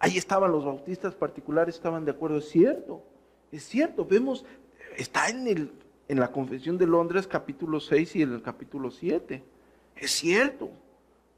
Ahí 0.00 0.18
estaban 0.18 0.50
los 0.50 0.64
bautistas 0.64 1.14
particulares, 1.14 1.76
estaban 1.76 2.04
de 2.04 2.10
acuerdo. 2.10 2.38
Es 2.38 2.48
cierto, 2.48 3.04
es 3.52 3.62
cierto. 3.62 4.04
Vemos, 4.04 4.44
está 4.96 5.28
en 5.28 5.46
el 5.46 5.83
en 6.08 6.20
la 6.20 6.30
Confesión 6.30 6.78
de 6.78 6.86
Londres 6.86 7.26
capítulo 7.26 7.80
6 7.80 8.16
y 8.16 8.22
en 8.22 8.32
el 8.34 8.42
capítulo 8.42 8.90
7. 8.90 9.42
Es 9.96 10.10
cierto, 10.10 10.70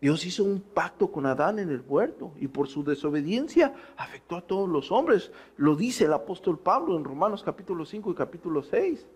Dios 0.00 0.24
hizo 0.26 0.44
un 0.44 0.61
pacto 0.61 1.11
con 1.11 1.26
Adán 1.26 1.59
en 1.59 1.70
el 1.70 1.83
huerto 1.87 2.33
y 2.38 2.48
por 2.48 2.68
su 2.68 2.85
desobediencia 2.85 3.74
afectó 3.96 4.37
a 4.37 4.42
todos 4.42 4.68
los 4.68 4.92
hombres. 4.92 5.31
Lo 5.57 5.76
dice 5.76 6.05
el 6.05 6.12
apóstol 6.12 6.59
Pablo 6.59 6.96
en 6.96 7.05
Romanos 7.05 7.42
capítulo 7.42 7.85
5 7.85 8.11
y 8.11 8.14
capítulo 8.14 8.62
6. 8.62 9.07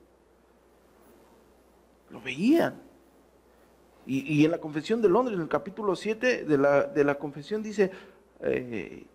Lo 2.11 2.21
veían. 2.21 2.75
Y, 4.07 4.45
en 4.45 4.51
la 4.51 4.59
Confesión 4.59 5.01
de 5.03 5.09
Londres, 5.09 5.37
en 5.37 5.43
el 5.43 5.49
capítulo 5.49 5.95
7 5.95 6.45
de 6.45 6.59
la, 6.59 6.83
de 6.83 7.05
la 7.05 7.17
confesión 7.17 7.63
dice, 7.63 7.93
eh, 8.41 9.07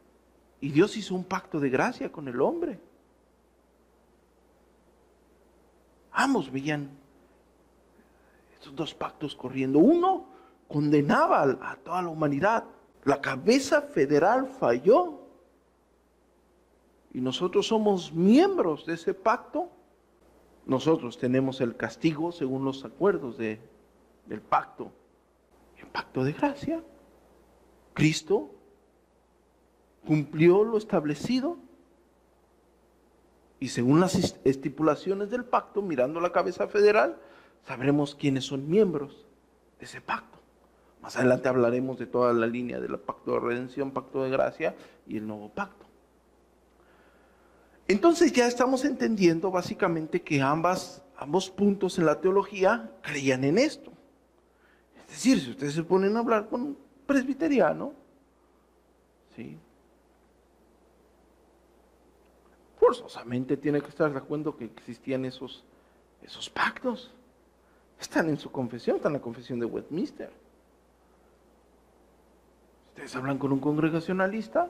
y 0.62 0.70
Dios 0.70 0.96
hizo 0.96 1.16
un 1.16 1.26
pacto 1.26 1.60
de 1.60 1.70
gracia 1.70 2.12
con 2.12 2.30
el 2.30 2.40
hombre. 2.40 2.80
Ambos 6.18 6.50
veían 6.50 6.90
estos 8.54 8.74
dos 8.74 8.94
pactos 8.94 9.36
corriendo. 9.36 9.80
Uno 9.80 10.28
condenaba 10.70 11.42
a 11.44 11.76
toda 11.76 12.02
la 12.02 12.08
humanidad. 12.08 12.64
La 13.04 13.20
cabeza 13.20 13.82
federal 13.82 14.48
falló. 14.48 15.20
Y 17.14 17.20
nosotros 17.20 17.68
somos 17.68 18.14
miembros 18.14 18.86
de 18.86 18.94
ese 18.94 19.14
pacto. 19.14 19.70
Nosotros 20.66 21.18
tenemos 21.18 21.60
el 21.60 21.76
castigo 21.76 22.32
según 22.32 22.64
los 22.64 22.86
acuerdos 22.86 23.38
de, 23.38 23.60
del 24.26 24.40
pacto. 24.40 24.94
El 25.78 25.88
pacto 25.88 26.24
de 26.24 26.32
gracia. 26.32 26.82
Cristo 27.94 28.52
cumplió 30.08 30.64
lo 30.64 30.78
establecido 30.78 31.58
y 33.66 33.68
según 33.68 34.00
las 34.00 34.38
estipulaciones 34.44 35.32
del 35.32 35.44
pacto, 35.44 35.82
mirando 35.82 36.22
la 36.22 36.32
cabeza 36.32 36.68
federal, 36.68 37.18
sabremos 37.66 38.14
quiénes 38.14 38.46
son 38.46 38.70
miembros 38.70 39.26
de 39.80 39.86
ese 39.86 40.02
pacto. 40.02 40.38
Más 41.02 41.16
adelante 41.16 41.50
hablaremos 41.50 41.98
de 41.98 42.06
toda 42.06 42.32
la 42.32 42.46
línea 42.46 42.80
del 42.80 43.00
pacto 43.00 43.32
de 43.32 43.40
redención, 43.40 43.90
pacto 43.90 44.22
de 44.22 44.30
gracia 44.30 44.76
y 45.08 45.18
el 45.18 45.26
nuevo 45.26 45.50
pacto. 45.50 45.84
Entonces 47.88 48.32
ya 48.34 48.46
estamos 48.46 48.86
entendiendo 48.86 49.50
básicamente 49.50 50.22
que 50.22 50.44
ambas, 50.44 51.02
ambos 51.18 51.50
puntos 51.50 51.98
en 51.98 52.06
la 52.06 52.22
teología 52.22 52.92
creían 53.02 53.44
en 53.46 53.58
esto. 53.58 53.92
Es 55.08 55.08
decir, 55.08 55.40
si 55.40 55.50
ustedes 55.50 55.74
se 55.74 55.84
ponen 55.84 56.16
a 56.18 56.20
hablar 56.20 56.50
con 56.50 56.62
un 56.62 56.78
presbiteriano, 57.08 57.94
¿sí? 59.36 59.58
Forzosamente 62.86 63.58
tiene 63.58 63.82
que 63.82 63.90
estar 63.90 64.12
de 64.12 64.18
acuerdo 64.18 64.56
que 64.56 64.66
existían 64.66 65.26
esos, 65.26 65.64
esos 66.22 66.50
pactos. 66.50 67.12
Están 68.00 68.30
en 68.30 68.38
su 68.38 68.52
confesión, 68.52 68.98
están 68.98 69.14
en 69.14 69.18
la 69.20 69.22
confesión 69.22 69.60
de 69.60 69.66
Westminster. 69.66 70.32
Ustedes 72.90 73.16
hablan 73.16 73.40
con 73.40 73.52
un 73.52 73.60
congregacionalista, 73.60 74.70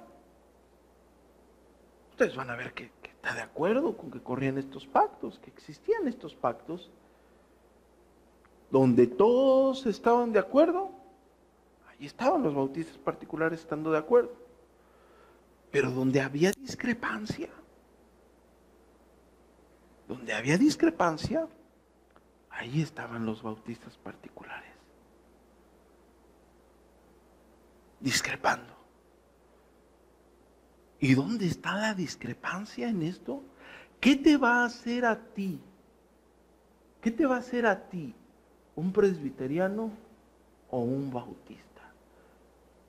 ustedes 2.12 2.36
van 2.36 2.50
a 2.50 2.56
ver 2.56 2.74
que, 2.74 2.90
que 3.02 3.10
está 3.10 3.36
de 3.36 3.42
acuerdo 3.42 3.98
con 3.98 4.10
que 4.10 4.22
corrían 4.22 4.58
estos 4.58 4.88
pactos, 4.88 5.38
que 5.40 5.52
existían 5.52 6.08
estos 6.08 6.34
pactos, 6.34 6.90
donde 8.72 9.08
todos 9.08 9.86
estaban 9.86 10.32
de 10.32 10.40
acuerdo, 10.40 10.90
ahí 11.90 12.06
estaban 12.06 12.44
los 12.44 12.56
bautistas 12.56 12.98
particulares 12.98 13.60
estando 13.60 13.92
de 13.92 13.98
acuerdo. 13.98 14.32
Pero 15.70 15.92
donde 15.92 16.22
había 16.22 16.52
discrepancia, 16.52 17.50
donde 20.08 20.34
había 20.34 20.58
discrepancia, 20.58 21.48
ahí 22.50 22.82
estaban 22.82 23.26
los 23.26 23.42
bautistas 23.42 23.98
particulares, 23.98 24.72
discrepando. 28.00 28.74
¿Y 31.00 31.14
dónde 31.14 31.46
está 31.46 31.76
la 31.76 31.94
discrepancia 31.94 32.88
en 32.88 33.04
esto? 33.04 33.44
¿Qué 34.00 34.16
te 34.16 34.38
va 34.38 34.62
a 34.62 34.66
hacer 34.66 35.06
a 35.06 35.20
ti? 35.34 35.60
¿Qué 37.02 37.12
te 37.12 37.26
va 37.26 37.36
a 37.36 37.40
hacer 37.40 37.66
a 37.66 37.90
ti 37.90 38.16
un 38.76 38.92
presbiteriano 38.92 39.92
o 40.70 40.80
un 40.80 41.12
bautista? 41.12 41.66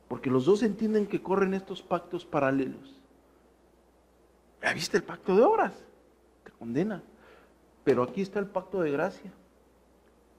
Porque 0.08 0.30
los 0.30 0.44
dos 0.44 0.62
entienden 0.62 1.06
que 1.06 1.22
corren 1.22 1.52
estos 1.52 1.82
pactos 1.82 2.24
paralelos. 2.24 2.94
¿Ya 4.62 4.72
viste 4.72 4.96
el 4.96 5.02
pacto 5.02 5.36
de 5.36 5.42
obras? 5.42 5.85
Condena. 6.58 7.02
Pero 7.84 8.02
aquí 8.02 8.22
está 8.22 8.38
el 8.38 8.46
pacto 8.46 8.80
de 8.80 8.90
gracia. 8.90 9.32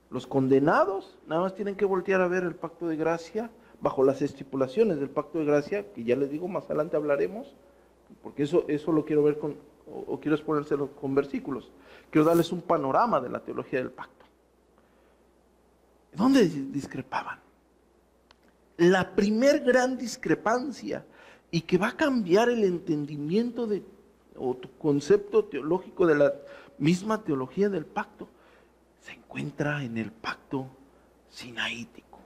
Los 0.09 0.27
condenados 0.27 1.17
nada 1.27 1.41
más 1.41 1.55
tienen 1.55 1.75
que 1.75 1.85
voltear 1.85 2.21
a 2.21 2.27
ver 2.27 2.43
el 2.43 2.55
pacto 2.55 2.87
de 2.87 2.95
gracia 2.95 3.49
bajo 3.81 4.03
las 4.03 4.21
estipulaciones 4.21 4.99
del 4.99 5.09
pacto 5.09 5.39
de 5.39 5.45
gracia, 5.45 5.93
que 5.93 6.03
ya 6.03 6.15
les 6.15 6.29
digo, 6.29 6.47
más 6.47 6.65
adelante 6.65 6.95
hablaremos, 6.95 7.55
porque 8.23 8.43
eso, 8.43 8.65
eso 8.67 8.91
lo 8.91 9.05
quiero 9.05 9.23
ver 9.23 9.37
con, 9.37 9.55
o, 9.85 10.13
o 10.13 10.19
quiero 10.19 10.35
exponérselo 10.35 10.91
con 10.93 11.13
versículos. 11.13 11.71
Quiero 12.09 12.25
darles 12.25 12.51
un 12.51 12.61
panorama 12.61 13.19
de 13.19 13.29
la 13.29 13.39
teología 13.39 13.79
del 13.79 13.91
pacto. 13.91 14.25
¿Dónde 16.13 16.47
discrepaban? 16.47 17.39
La 18.77 19.15
primer 19.15 19.63
gran 19.63 19.97
discrepancia 19.97 21.05
y 21.51 21.61
que 21.61 21.77
va 21.77 21.89
a 21.89 21.97
cambiar 21.97 22.49
el 22.49 22.63
entendimiento 22.63 23.67
de, 23.67 23.83
o 24.37 24.55
tu 24.55 24.69
concepto 24.77 25.45
teológico 25.45 26.05
de 26.05 26.15
la 26.15 26.33
misma 26.77 27.23
teología 27.23 27.69
del 27.69 27.85
pacto, 27.85 28.27
se 29.01 29.13
encuentra 29.13 29.83
en 29.83 29.97
el 29.97 30.11
pacto 30.11 30.67
sinaítico. 31.29 32.19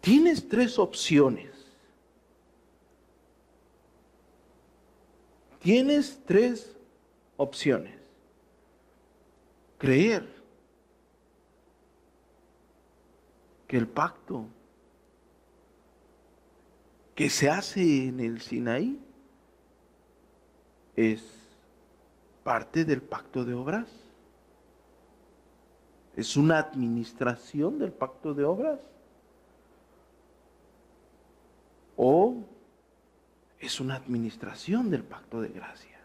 Tienes 0.00 0.46
tres 0.48 0.78
opciones. 0.78 1.50
Tienes 5.60 6.20
tres 6.26 6.76
opciones. 7.38 7.94
Creer 9.78 10.33
el 13.76 13.88
pacto 13.88 14.46
que 17.14 17.30
se 17.30 17.48
hace 17.48 18.06
en 18.06 18.20
el 18.20 18.40
Sinaí 18.40 19.00
es 20.96 21.22
parte 22.42 22.84
del 22.84 23.02
pacto 23.02 23.44
de 23.44 23.54
obras. 23.54 23.88
Es 26.16 26.36
una 26.36 26.58
administración 26.58 27.78
del 27.78 27.92
pacto 27.92 28.34
de 28.34 28.44
obras. 28.44 28.80
O 31.96 32.44
es 33.58 33.80
una 33.80 33.96
administración 33.96 34.90
del 34.90 35.02
pacto 35.04 35.40
de 35.40 35.48
gracia. 35.48 36.00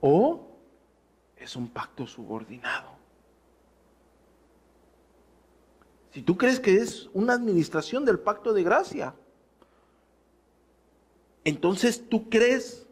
O 0.00 0.48
es 1.36 1.54
un 1.56 1.68
pacto 1.68 2.06
subordinado. 2.06 2.95
Si 6.16 6.22
tú 6.22 6.38
crees 6.38 6.60
que 6.60 6.78
es 6.78 7.10
una 7.12 7.34
administración 7.34 8.06
del 8.06 8.18
pacto 8.18 8.54
de 8.54 8.62
gracia, 8.62 9.14
entonces 11.44 12.08
tú 12.08 12.30
crees 12.30 12.86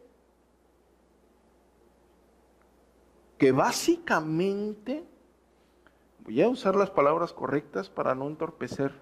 que 3.39 3.51
básicamente, 3.51 5.03
voy 6.23 6.39
a 6.39 6.47
usar 6.47 6.75
las 6.75 6.91
palabras 6.91 7.33
correctas 7.33 7.89
para 7.89 8.13
no 8.13 8.27
entorpecer, 8.27 8.93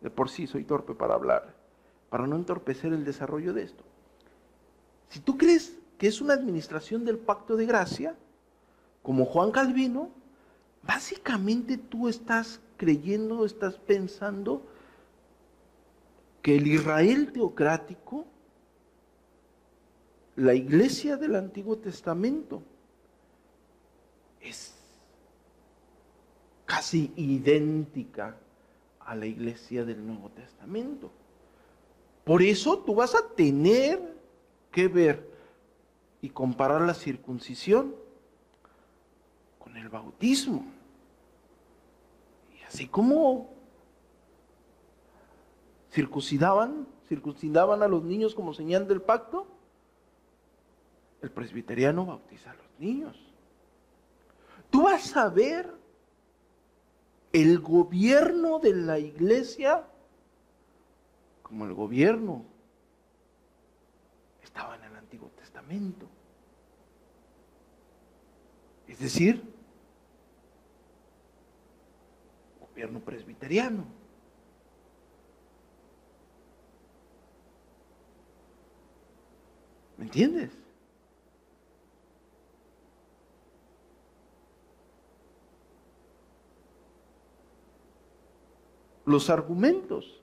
de 0.00 0.08
por 0.08 0.30
sí 0.30 0.46
soy 0.46 0.64
torpe 0.64 0.94
para 0.94 1.12
hablar, 1.12 1.54
para 2.08 2.26
no 2.26 2.36
entorpecer 2.36 2.94
el 2.94 3.04
desarrollo 3.04 3.52
de 3.52 3.64
esto. 3.64 3.84
Si 5.10 5.20
tú 5.20 5.36
crees 5.36 5.76
que 5.98 6.06
es 6.06 6.22
una 6.22 6.32
administración 6.32 7.04
del 7.04 7.18
pacto 7.18 7.56
de 7.56 7.66
gracia, 7.66 8.16
como 9.02 9.26
Juan 9.26 9.50
Calvino, 9.50 10.08
básicamente 10.82 11.76
tú 11.76 12.08
estás 12.08 12.62
creyendo, 12.76 13.44
estás 13.44 13.76
pensando 13.76 14.62
que 16.42 16.56
el 16.56 16.66
Israel 16.66 17.32
teocrático, 17.32 18.26
la 20.36 20.54
iglesia 20.54 21.16
del 21.16 21.34
Antiguo 21.34 21.78
Testamento, 21.78 22.62
es 24.40 24.74
casi 26.64 27.12
idéntica 27.16 28.36
a 29.00 29.14
la 29.14 29.26
iglesia 29.26 29.84
del 29.84 30.06
Nuevo 30.06 30.30
Testamento. 30.30 31.10
Por 32.24 32.42
eso 32.42 32.78
tú 32.78 32.94
vas 32.96 33.14
a 33.14 33.28
tener 33.34 34.14
que 34.70 34.88
ver 34.88 35.30
y 36.20 36.28
comparar 36.28 36.82
la 36.82 36.94
circuncisión 36.94 37.94
con 39.58 39.76
el 39.76 39.88
bautismo. 39.88 40.75
Así 42.76 42.88
como 42.88 43.48
circuncidaban, 45.90 46.86
circuncidaban 47.08 47.82
a 47.82 47.88
los 47.88 48.04
niños 48.04 48.34
como 48.34 48.52
señal 48.52 48.86
del 48.86 49.00
pacto, 49.00 49.46
el 51.22 51.30
presbiteriano 51.30 52.04
bautiza 52.04 52.50
a 52.50 52.54
los 52.54 52.66
niños. 52.78 53.16
Tú 54.68 54.82
vas 54.82 55.16
a 55.16 55.30
ver 55.30 55.72
el 57.32 57.60
gobierno 57.60 58.58
de 58.58 58.74
la 58.74 58.98
iglesia 58.98 59.86
como 61.42 61.64
el 61.64 61.72
gobierno 61.72 62.44
estaba 64.42 64.76
en 64.76 64.84
el 64.84 64.96
Antiguo 64.96 65.30
Testamento. 65.30 66.04
Es 68.86 68.98
decir, 68.98 69.55
gobierno 72.76 73.00
presbiteriano. 73.00 73.86
¿Me 79.96 80.04
entiendes? 80.04 80.50
Los 89.06 89.30
argumentos 89.30 90.20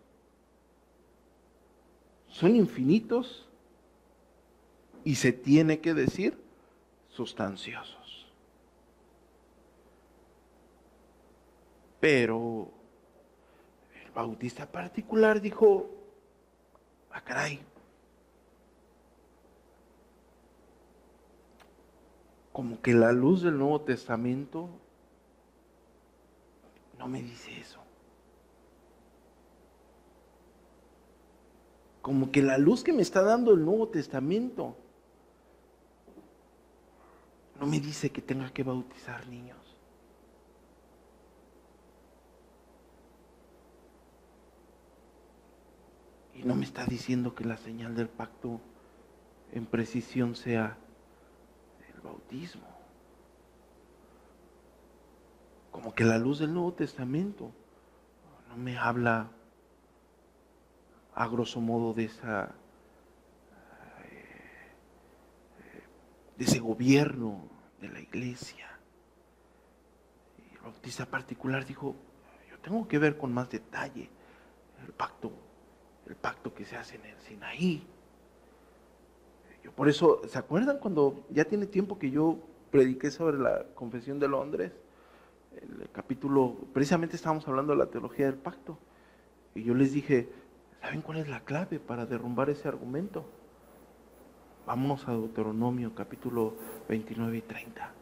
son 2.27 2.55
infinitos 2.55 3.49
y 5.03 5.15
se 5.15 5.33
tiene 5.33 5.79
que 5.79 5.95
decir 5.95 6.37
sustanciosos. 7.09 8.02
Pero 12.03 12.67
el 14.03 14.11
bautista 14.11 14.69
particular 14.69 15.39
dijo, 15.39 15.89
ah 17.11 17.21
caray, 17.23 17.61
como 22.51 22.81
que 22.81 22.93
la 22.93 23.13
luz 23.13 23.41
del 23.43 23.57
Nuevo 23.57 23.79
Testamento 23.79 24.67
no 26.99 27.07
me 27.07 27.21
dice 27.21 27.57
eso. 27.57 27.79
como 32.01 32.31
que 32.33 32.41
la 32.41 32.57
luz 32.57 32.83
que 32.83 32.91
me 32.91 33.01
está 33.01 33.21
dando 33.21 33.53
el 33.53 33.63
Nuevo 33.63 33.87
Testamento 33.87 34.75
no 37.57 37.65
me 37.65 37.79
dice 37.79 38.09
que 38.09 38.21
tenga 38.21 38.51
que 38.51 38.61
bautizar 38.61 39.25
niños. 39.27 39.62
Y 46.35 46.43
no 46.43 46.55
me 46.55 46.65
está 46.65 46.85
diciendo 46.85 47.35
que 47.35 47.45
la 47.45 47.57
señal 47.57 47.95
del 47.95 48.09
pacto 48.09 48.59
en 49.51 49.65
precisión 49.65 50.35
sea 50.35 50.77
el 51.93 52.01
bautismo. 52.01 52.67
Como 55.71 55.93
que 55.93 56.03
la 56.03 56.17
luz 56.17 56.39
del 56.39 56.53
Nuevo 56.53 56.73
Testamento 56.73 57.51
no 58.49 58.57
me 58.57 58.77
habla 58.77 59.29
a 61.15 61.27
grosso 61.27 61.61
modo 61.61 61.93
de 61.93 62.05
esa 62.05 62.55
eh, 64.03 64.63
ese 66.39 66.59
gobierno 66.59 67.47
de 67.79 67.89
la 67.89 67.99
iglesia. 67.99 68.67
Y 70.37 70.55
el 70.55 70.61
bautista 70.61 71.05
particular 71.05 71.65
dijo, 71.65 71.95
yo 72.49 72.59
tengo 72.59 72.87
que 72.87 72.97
ver 72.97 73.17
con 73.17 73.33
más 73.33 73.49
detalle 73.49 74.09
el 74.85 74.93
pacto, 74.93 75.31
el 76.07 76.15
pacto 76.15 76.53
que 76.53 76.65
se 76.65 76.75
hace 76.75 76.95
en 76.95 77.05
el 77.05 77.19
Sinaí. 77.19 77.85
Yo 79.63 79.71
por 79.71 79.87
eso, 79.87 80.21
¿se 80.27 80.37
acuerdan 80.37 80.79
cuando 80.79 81.25
ya 81.29 81.45
tiene 81.45 81.65
tiempo 81.65 81.97
que 81.97 82.11
yo 82.11 82.37
prediqué 82.71 83.11
sobre 83.11 83.37
la 83.37 83.65
confesión 83.75 84.19
de 84.19 84.27
Londres? 84.27 84.71
El 85.55 85.89
capítulo, 85.91 86.55
precisamente 86.73 87.15
estábamos 87.15 87.47
hablando 87.47 87.73
de 87.73 87.79
la 87.79 87.85
teología 87.85 88.25
del 88.25 88.35
pacto. 88.35 88.77
Y 89.55 89.63
yo 89.63 89.73
les 89.75 89.93
dije, 89.93 90.29
¿Saben 90.83 91.01
cuál 91.01 91.19
es 91.19 91.29
la 91.29 91.39
clave 91.39 91.79
para 91.79 92.05
derrumbar 92.05 92.49
ese 92.49 92.67
argumento? 92.67 93.25
Vámonos 94.65 95.07
a 95.07 95.13
Deuteronomio 95.13 95.95
capítulo 95.95 96.55
29 96.89 97.37
y 97.37 97.41
30. 97.41 97.93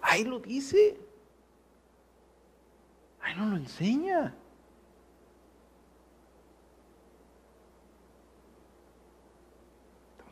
Ahí 0.00 0.22
lo 0.22 0.38
dice. 0.38 0.96
Ahí 3.20 3.34
no 3.36 3.46
lo 3.46 3.56
enseña. 3.56 4.36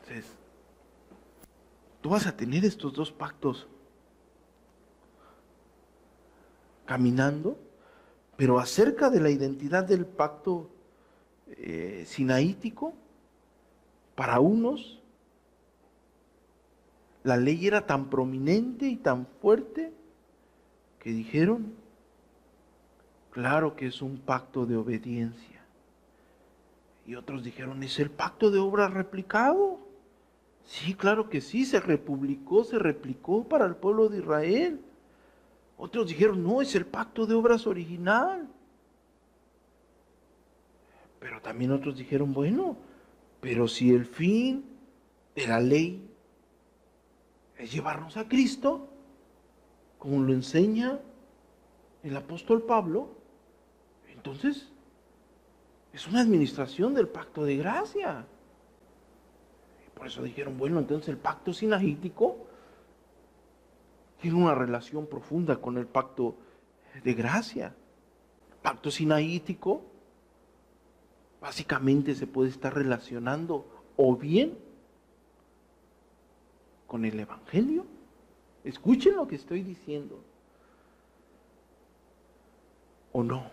Entonces, 0.08 0.32
tú 2.00 2.10
vas 2.10 2.26
a 2.26 2.34
tener 2.34 2.64
estos 2.64 2.94
dos 2.94 3.12
pactos 3.12 3.68
caminando, 6.86 7.58
pero 8.36 8.58
acerca 8.58 9.10
de 9.10 9.20
la 9.20 9.28
identidad 9.28 9.84
del 9.84 10.06
pacto 10.06 10.70
eh, 11.48 12.04
sinaítico, 12.06 12.94
para 14.14 14.40
unos 14.40 14.98
la 17.22 17.36
ley 17.36 17.66
era 17.66 17.84
tan 17.86 18.08
prominente 18.08 18.86
y 18.86 18.96
tan 18.96 19.26
fuerte 19.42 19.92
que 21.00 21.10
dijeron, 21.10 21.74
claro 23.30 23.76
que 23.76 23.86
es 23.86 24.00
un 24.00 24.18
pacto 24.18 24.64
de 24.64 24.76
obediencia. 24.76 25.62
Y 27.06 27.16
otros 27.16 27.44
dijeron, 27.44 27.82
es 27.82 27.98
el 27.98 28.10
pacto 28.10 28.50
de 28.50 28.58
obra 28.58 28.88
replicado. 28.88 29.87
Sí, 30.68 30.92
claro 30.92 31.30
que 31.30 31.40
sí, 31.40 31.64
se 31.64 31.80
republicó, 31.80 32.62
se 32.62 32.78
replicó 32.78 33.48
para 33.48 33.64
el 33.64 33.74
pueblo 33.74 34.10
de 34.10 34.18
Israel. 34.18 34.78
Otros 35.78 36.08
dijeron, 36.08 36.44
no, 36.44 36.60
es 36.60 36.74
el 36.74 36.84
pacto 36.84 37.24
de 37.24 37.34
obras 37.34 37.66
original. 37.66 38.46
Pero 41.20 41.40
también 41.40 41.72
otros 41.72 41.96
dijeron, 41.96 42.34
bueno, 42.34 42.76
pero 43.40 43.66
si 43.66 43.94
el 43.94 44.04
fin 44.04 44.62
de 45.34 45.46
la 45.46 45.58
ley 45.58 46.06
es 47.56 47.72
llevarnos 47.72 48.18
a 48.18 48.28
Cristo, 48.28 48.90
como 49.98 50.20
lo 50.20 50.34
enseña 50.34 51.00
el 52.02 52.14
apóstol 52.14 52.64
Pablo, 52.64 53.08
entonces 54.12 54.68
es 55.94 56.06
una 56.06 56.20
administración 56.20 56.92
del 56.92 57.08
pacto 57.08 57.46
de 57.46 57.56
gracia. 57.56 58.26
Por 59.98 60.06
eso 60.06 60.22
dijeron, 60.22 60.56
bueno, 60.56 60.78
entonces 60.78 61.08
el 61.08 61.18
pacto 61.18 61.52
sinaítico 61.52 62.46
tiene 64.20 64.36
una 64.36 64.54
relación 64.54 65.06
profunda 65.06 65.56
con 65.56 65.76
el 65.76 65.86
pacto 65.86 66.36
de 67.02 67.14
gracia. 67.14 67.74
El 68.50 68.56
pacto 68.58 68.92
sinaítico 68.92 69.82
básicamente 71.40 72.14
se 72.14 72.28
puede 72.28 72.50
estar 72.50 72.74
relacionando 72.74 73.66
o 73.96 74.16
bien 74.16 74.56
con 76.86 77.04
el 77.04 77.18
Evangelio. 77.18 77.84
Escuchen 78.62 79.16
lo 79.16 79.26
que 79.26 79.34
estoy 79.34 79.62
diciendo. 79.62 80.22
O 83.12 83.24
no. 83.24 83.50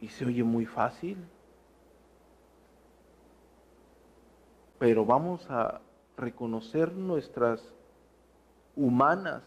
Y 0.00 0.08
se 0.08 0.26
oye 0.26 0.42
muy 0.42 0.66
fácil. 0.66 1.18
Pero 4.78 5.04
vamos 5.04 5.48
a 5.50 5.80
reconocer 6.16 6.92
nuestras 6.92 7.62
humanas 8.76 9.42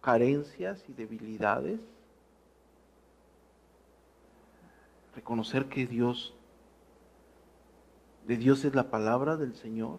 carencias 0.00 0.84
y 0.88 0.92
debilidades. 0.92 1.80
Reconocer 5.14 5.66
que 5.66 5.86
Dios, 5.86 6.34
de 8.26 8.36
Dios 8.36 8.64
es 8.64 8.74
la 8.74 8.90
palabra 8.90 9.36
del 9.36 9.54
Señor, 9.54 9.98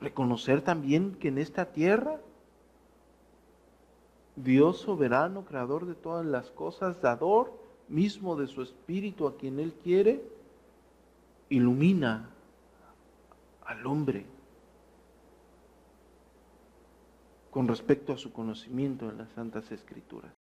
reconocer 0.00 0.62
también 0.62 1.14
que 1.16 1.28
en 1.28 1.38
esta 1.38 1.66
tierra 1.66 2.18
Dios 4.36 4.78
soberano, 4.78 5.44
creador 5.44 5.86
de 5.86 5.94
todas 5.94 6.24
las 6.24 6.50
cosas, 6.50 7.02
dador 7.02 7.52
mismo 7.88 8.36
de 8.36 8.46
su 8.46 8.62
espíritu 8.62 9.26
a 9.26 9.36
quien 9.36 9.60
Él 9.60 9.74
quiere, 9.84 10.24
ilumina 11.50 12.30
al 13.70 13.86
hombre 13.86 14.26
con 17.50 17.68
respecto 17.68 18.12
a 18.12 18.18
su 18.18 18.32
conocimiento 18.32 19.08
en 19.08 19.18
las 19.18 19.30
Santas 19.30 19.70
Escrituras. 19.70 20.32